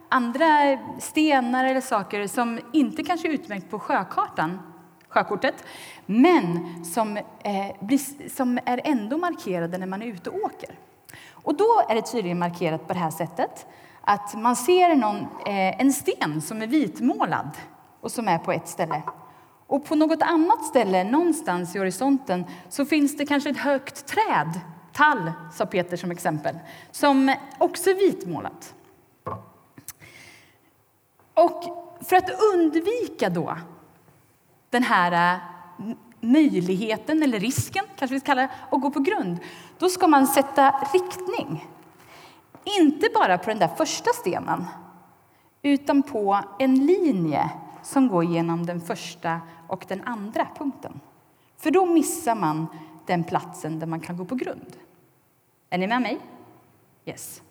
andra 0.09 0.79
stenar 0.99 1.65
eller 1.65 1.81
saker 1.81 2.27
som 2.27 2.59
inte 2.73 3.03
kanske 3.03 3.27
är 3.27 3.31
utmärkt 3.31 3.69
på 3.69 3.79
sjökartan, 3.79 4.59
sjökortet, 5.11 5.55
men 6.05 6.85
som, 6.85 7.17
eh, 7.17 7.75
blir, 7.79 8.29
som 8.29 8.59
är 8.65 8.81
ändå 8.83 9.17
markerade 9.17 9.77
när 9.77 9.87
man 9.87 10.01
är 10.01 10.05
ute 10.05 10.29
och 10.29 10.35
åker. 10.35 10.69
Och 11.31 11.55
då 11.55 11.83
är 11.89 11.95
det 11.95 12.01
tydligen 12.01 12.39
markerat 12.39 12.87
på 12.87 12.93
det 12.93 12.99
här 12.99 13.11
sättet 13.11 13.65
att 14.01 14.33
man 14.35 14.55
ser 14.55 14.95
någon, 14.95 15.17
eh, 15.45 15.81
en 15.81 15.93
sten 15.93 16.41
som 16.41 16.61
är 16.61 16.67
vitmålad 16.67 17.49
och 18.01 18.11
som 18.11 18.27
är 18.27 18.37
på 18.37 18.51
ett 18.51 18.67
ställe. 18.67 19.01
Och 19.67 19.85
på 19.85 19.95
något 19.95 20.21
annat 20.21 20.65
ställe, 20.65 21.03
någonstans 21.03 21.75
i 21.75 21.79
horisonten, 21.79 22.45
så 22.69 22.85
finns 22.85 23.17
det 23.17 23.25
kanske 23.25 23.49
ett 23.49 23.57
högt 23.57 24.05
träd 24.05 24.59
Tall, 24.93 25.31
sa 25.53 25.65
Peter 25.65 25.97
som 25.97 26.11
exempel, 26.11 26.59
som 26.91 27.35
också 27.57 27.89
är 27.89 27.95
vitmålat. 27.95 28.75
Och 31.33 31.63
för 32.01 32.15
att 32.15 32.29
undvika 32.53 33.29
då 33.29 33.57
den 34.71 34.83
här 34.83 35.35
eh, 35.35 35.39
möjligheten, 36.19 37.23
eller 37.23 37.39
risken 37.39 37.85
kanske 37.95 38.13
vi 38.13 38.19
ska 38.19 38.25
kalla 38.25 38.41
det, 38.41 38.49
att 38.71 38.81
gå 38.81 38.91
på 38.91 38.99
grund, 38.99 39.39
då 39.77 39.89
ska 39.89 40.07
man 40.07 40.27
sätta 40.27 40.87
riktning. 40.93 41.67
Inte 42.79 43.09
bara 43.13 43.37
på 43.37 43.49
den 43.49 43.59
där 43.59 43.67
första 43.77 44.09
stenen, 44.13 44.65
utan 45.61 46.03
på 46.03 46.39
en 46.59 46.85
linje 46.85 47.49
som 47.83 48.07
går 48.07 48.23
genom 48.23 48.65
den 48.65 48.81
första 48.81 49.41
och 49.67 49.85
den 49.87 50.01
andra 50.03 50.47
punkten. 50.57 50.99
För 51.57 51.71
då 51.71 51.85
missar 51.85 52.35
man 52.35 52.67
den 53.05 53.23
platsen 53.23 53.79
där 53.79 53.87
man 53.87 53.99
kan 53.99 54.17
gå 54.17 54.25
på 54.25 54.35
grund. 54.35 54.75
Är 55.69 55.77
ni 55.77 55.87
med 55.87 56.01
mig? 56.01 56.19
Yes. 57.05 57.41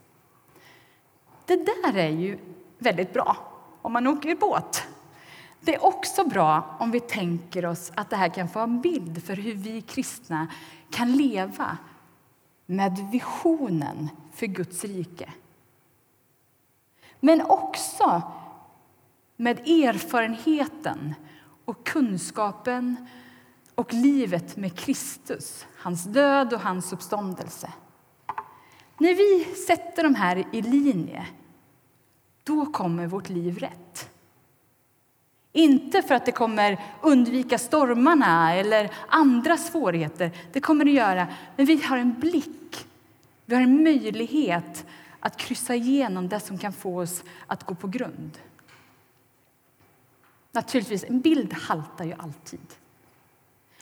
Det 1.47 1.57
där 1.57 1.97
är 1.97 2.09
ju 2.09 2.39
väldigt 2.79 3.13
bra 3.13 3.37
om 3.83 3.93
man 3.93 4.07
åker 4.07 4.37
båt. 4.37 4.87
Det 5.61 5.75
är 5.75 5.85
också 5.85 6.25
bra 6.25 6.77
om 6.79 6.91
vi 6.91 7.01
tänker 7.01 7.67
oss 7.67 7.93
att 7.95 8.11
det 8.11 8.17
här 8.17 8.29
kan 8.29 8.49
få 8.49 8.61
en 8.61 8.81
bild 8.81 9.25
för 9.25 9.37
hur 9.37 9.55
vi 9.55 9.83
kristna 9.83 10.49
kan 10.91 11.13
leva 11.13 11.79
med 12.67 13.09
visionen 13.13 14.09
för 14.33 14.47
Guds 14.47 14.85
rike. 14.85 15.33
Men 17.21 17.43
också 17.43 18.23
med 19.37 19.61
erfarenheten 19.61 21.15
och 21.65 21.87
kunskapen 21.87 23.09
och 23.75 23.93
livet 23.93 24.57
med 24.57 24.79
Kristus, 24.79 25.67
hans 25.77 26.05
död 26.05 26.53
och 26.53 26.61
hans 26.61 26.93
uppståndelse. 26.93 27.73
När 28.99 29.15
vi 29.15 29.55
sätter 29.55 30.03
de 30.03 30.15
här 30.15 30.45
i 30.53 30.63
linje, 30.63 31.27
då 32.45 32.67
kommer 32.67 33.07
vårt 33.07 33.29
liv 33.29 33.59
rätt. 33.59 34.11
Inte 35.53 36.03
för 36.03 36.15
att 36.15 36.27
det 36.27 36.33
kommer 36.33 36.81
undvika 37.03 37.59
stormarna 37.59 38.55
eller 38.55 38.91
andra 39.09 39.57
svårigheter. 39.57 40.31
Det 40.53 40.61
kommer 40.61 40.85
det 40.85 40.91
göra. 40.91 41.27
Men 41.57 41.67
vi 41.67 41.83
har 41.83 41.99
en 41.99 42.21
blick, 42.21 42.87
vi 43.47 43.55
har 43.55 43.63
en 43.63 43.83
möjlighet 43.83 44.87
att 45.21 45.37
kryssa 45.37 45.75
igenom 45.75 46.29
det 46.29 46.41
som 46.41 46.59
kan 46.59 46.73
få 46.73 47.01
oss 47.01 47.25
att 47.47 47.65
gå 47.65 47.75
på 47.75 47.89
grund. 47.89 48.39
Naturligtvis, 50.53 51.05
en 51.05 51.21
bild 51.21 51.53
haltar 51.53 52.05
ju 52.05 52.15
alltid. 52.19 52.61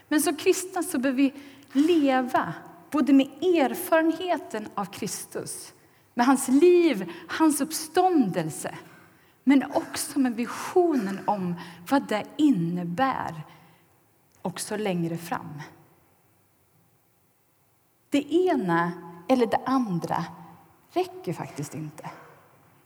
Men 0.09 0.21
som 0.21 0.37
kristna 0.37 0.83
så 0.83 0.99
behöver 0.99 1.17
vi 1.17 1.33
leva 1.73 2.55
både 2.91 3.13
med 3.13 3.27
erfarenheten 3.43 4.69
av 4.75 4.85
Kristus, 4.85 5.73
med 6.15 6.27
hans 6.27 6.49
liv, 6.49 7.13
hans 7.29 7.61
uppståndelse 7.61 8.75
men 9.49 9.65
också 9.73 10.19
med 10.19 10.35
visionen 10.37 11.21
om 11.27 11.55
vad 11.91 12.09
det 12.09 12.25
innebär 12.37 13.43
också 14.43 14.77
längre 14.77 15.17
fram. 15.17 15.63
Det 18.11 18.35
ena 18.35 18.93
eller 19.29 19.47
det 19.47 19.61
andra 19.67 20.25
räcker 20.93 21.33
faktiskt 21.33 21.75
inte. 21.75 22.11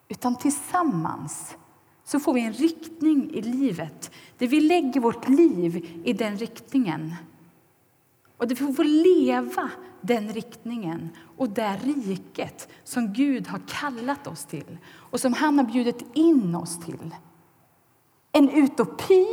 Utan 0.09 0.37
tillsammans 0.37 1.57
så 2.05 2.21
får 2.21 2.35
vi 2.35 2.41
en 2.41 2.53
riktning 2.53 3.31
i 3.31 3.43
livet 3.43 4.11
där 4.39 4.47
vi 4.47 4.61
lägger 4.61 5.01
vårt 5.01 5.29
liv 5.29 6.01
i 6.05 6.13
den 6.13 6.37
riktningen. 6.37 7.15
Och 8.43 8.49
där 8.49 8.55
vi 8.55 8.75
får 8.75 8.85
leva 8.85 9.71
den 10.01 10.33
riktningen 10.33 11.11
och 11.37 11.49
det 11.49 11.77
riket 11.77 12.69
som 12.85 13.13
Gud 13.13 13.49
har 13.49 13.61
kallat 13.69 14.27
oss 14.27 14.45
till 14.45 14.79
och 14.95 15.21
som 15.21 15.33
han 15.33 15.59
har 15.59 15.65
bjudit 15.65 16.05
in 16.15 16.55
oss 16.55 16.81
till. 16.81 17.15
En 18.33 18.51
utopi? 18.51 19.27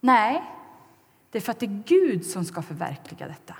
Nej, 0.00 0.44
det 1.30 1.38
är 1.38 1.42
för 1.42 1.52
att 1.52 1.58
det 1.60 1.66
är 1.66 1.82
Gud 1.86 2.26
som 2.26 2.44
ska 2.44 2.62
förverkliga 2.62 3.28
detta. 3.28 3.56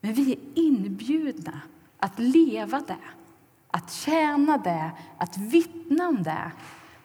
Men 0.00 0.14
vi 0.14 0.32
är 0.32 0.38
inbjudna 0.54 1.60
att 1.98 2.18
leva 2.18 2.80
det, 2.86 2.96
att 3.70 3.92
tjäna 3.92 4.58
det, 4.58 4.90
att 5.18 5.36
vittna 5.36 6.08
om 6.08 6.22
det 6.22 6.52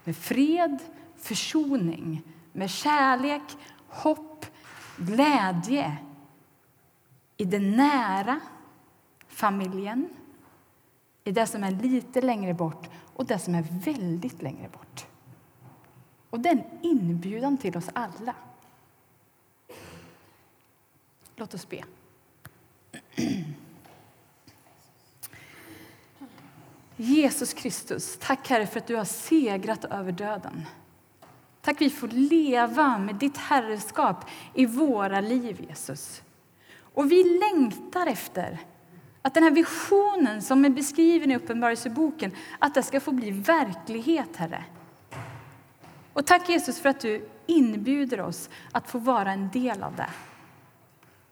med 0.03 0.17
fred, 0.17 0.79
försoning, 1.17 2.21
med 2.53 2.69
kärlek, 2.69 3.57
hopp, 3.87 4.34
glädje 4.97 5.97
i 7.37 7.45
den 7.45 7.71
nära 7.71 8.39
familjen, 9.27 10.09
i 11.23 11.31
det 11.31 11.47
som 11.47 11.63
är 11.63 11.71
lite 11.71 12.21
längre 12.21 12.53
bort 12.53 12.89
och 13.15 13.25
det 13.25 13.39
som 13.39 13.55
är 13.55 13.65
väldigt 13.69 14.41
längre 14.41 14.69
bort. 14.69 15.07
Och 16.29 16.39
det 16.39 16.49
är 16.49 16.53
en 16.53 16.63
inbjudan 16.81 17.57
till 17.57 17.77
oss 17.77 17.89
alla. 17.93 18.35
Låt 21.35 21.53
oss 21.53 21.69
be. 21.69 21.83
Jesus 26.97 27.53
Kristus, 27.53 28.17
tack 28.21 28.49
Herre 28.49 28.67
för 28.67 28.79
att 28.79 28.87
du 28.87 28.95
har 28.95 29.05
segrat 29.05 29.85
över 29.85 30.11
döden. 30.11 30.65
Tack 31.65 31.81
vi 31.81 31.89
får 31.89 32.07
leva 32.07 32.97
med 32.97 33.15
ditt 33.15 33.37
herrskap 33.37 34.29
i 34.53 34.65
våra 34.65 35.21
liv, 35.21 35.65
Jesus. 35.69 36.23
Och 36.93 37.11
vi 37.11 37.39
längtar 37.39 38.07
efter 38.07 38.59
att 39.21 39.33
den 39.33 39.43
här 39.43 39.51
visionen 39.51 40.41
som 40.41 40.65
är 40.65 40.69
beskriven 40.69 41.31
i 41.31 41.35
Uppenbarelseboken, 41.35 42.31
att 42.59 42.73
det 42.73 42.83
ska 42.83 42.99
få 42.99 43.11
bli 43.11 43.31
verklighet, 43.31 44.35
Herre. 44.35 44.63
Och 46.13 46.25
tack 46.25 46.49
Jesus 46.49 46.79
för 46.79 46.89
att 46.89 46.99
du 46.99 47.29
inbjuder 47.45 48.21
oss 48.21 48.49
att 48.71 48.89
få 48.89 48.99
vara 48.99 49.31
en 49.31 49.49
del 49.49 49.83
av 49.83 49.95
det. 49.95 50.09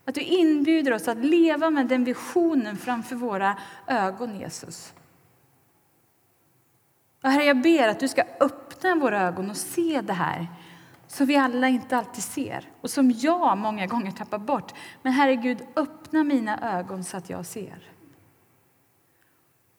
Att 0.06 0.16
du 0.16 0.22
inbjuder 0.22 0.94
oss 0.94 1.08
att 1.08 1.26
leva 1.26 1.70
med 1.70 1.88
den 1.88 2.04
visionen 2.04 2.78
framför 2.78 3.16
våra 3.16 3.58
ögon, 3.88 4.40
Jesus. 4.40 4.94
Och 7.24 7.30
herre, 7.30 7.44
jag 7.44 7.62
ber 7.62 7.88
att 7.88 8.00
du 8.00 8.08
ska 8.08 8.24
öppna 8.40 8.96
våra 8.96 9.22
ögon 9.22 9.50
och 9.50 9.58
se 9.58 10.02
det 10.02 10.14
här 10.14 10.48
som 11.08 11.26
vi 11.26 11.36
alla 11.36 11.68
inte 11.68 11.98
alltid 11.98 12.24
ser 12.24 12.70
och 12.82 12.90
som 12.90 13.12
jag 13.12 13.58
många 13.58 13.88
gånger 13.88 14.12
tappar 14.12 14.38
bort. 14.38 14.74
Men 15.02 15.14
Herre 15.14 15.36
Gud, 15.36 15.58
öppna 15.76 16.24
mina 16.24 16.80
ögon 16.80 17.04
så 17.04 17.18
att 17.18 17.30
jag 17.30 17.46
ser. 17.46 17.84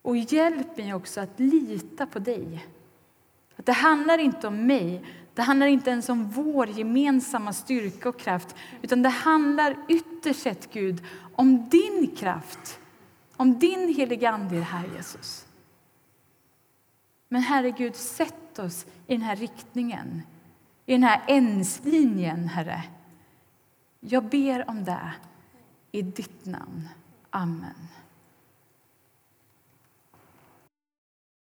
Och 0.03 0.17
hjälp 0.17 0.77
mig 0.77 0.95
också 0.95 1.21
att 1.21 1.41
lita 1.41 2.07
på 2.07 2.19
dig. 2.19 2.67
Att 3.57 3.67
det 3.67 3.73
handlar 3.73 4.19
inte 4.19 4.47
om 4.47 4.67
mig, 4.67 5.05
det 5.35 5.43
handlar 5.43 5.67
inte 5.67 5.91
ens 5.91 6.09
om 6.09 6.31
vår 6.31 6.69
gemensamma 6.69 7.53
styrka 7.53 8.09
och 8.09 8.19
kraft 8.19 8.55
utan 8.83 9.03
det 9.03 9.09
handlar 9.09 9.77
ytterst 9.89 10.41
sett, 10.41 10.73
Gud, 10.73 11.05
om 11.35 11.69
din 11.69 12.17
kraft, 12.17 12.79
om 13.37 13.59
din 13.59 13.95
heliga 13.95 14.31
Ande 14.31 14.57
här, 14.57 14.85
Jesus. 14.97 15.44
Men 17.29 17.43
Herre 17.43 17.71
Gud, 17.71 17.97
sätt 17.97 18.59
oss 18.59 18.87
i 19.07 19.15
den 19.15 19.23
här 19.23 19.37
riktningen, 19.37 20.23
i 20.87 20.93
den 20.93 21.03
här 21.03 21.23
ens-linjen, 21.29 22.49
Herre. 22.49 22.83
Jag 24.01 24.25
ber 24.25 24.71
om 24.71 24.85
det 24.85 25.13
i 25.93 26.03
ditt 26.03 26.47
namn. 26.47 26.89
Amen. 27.31 27.89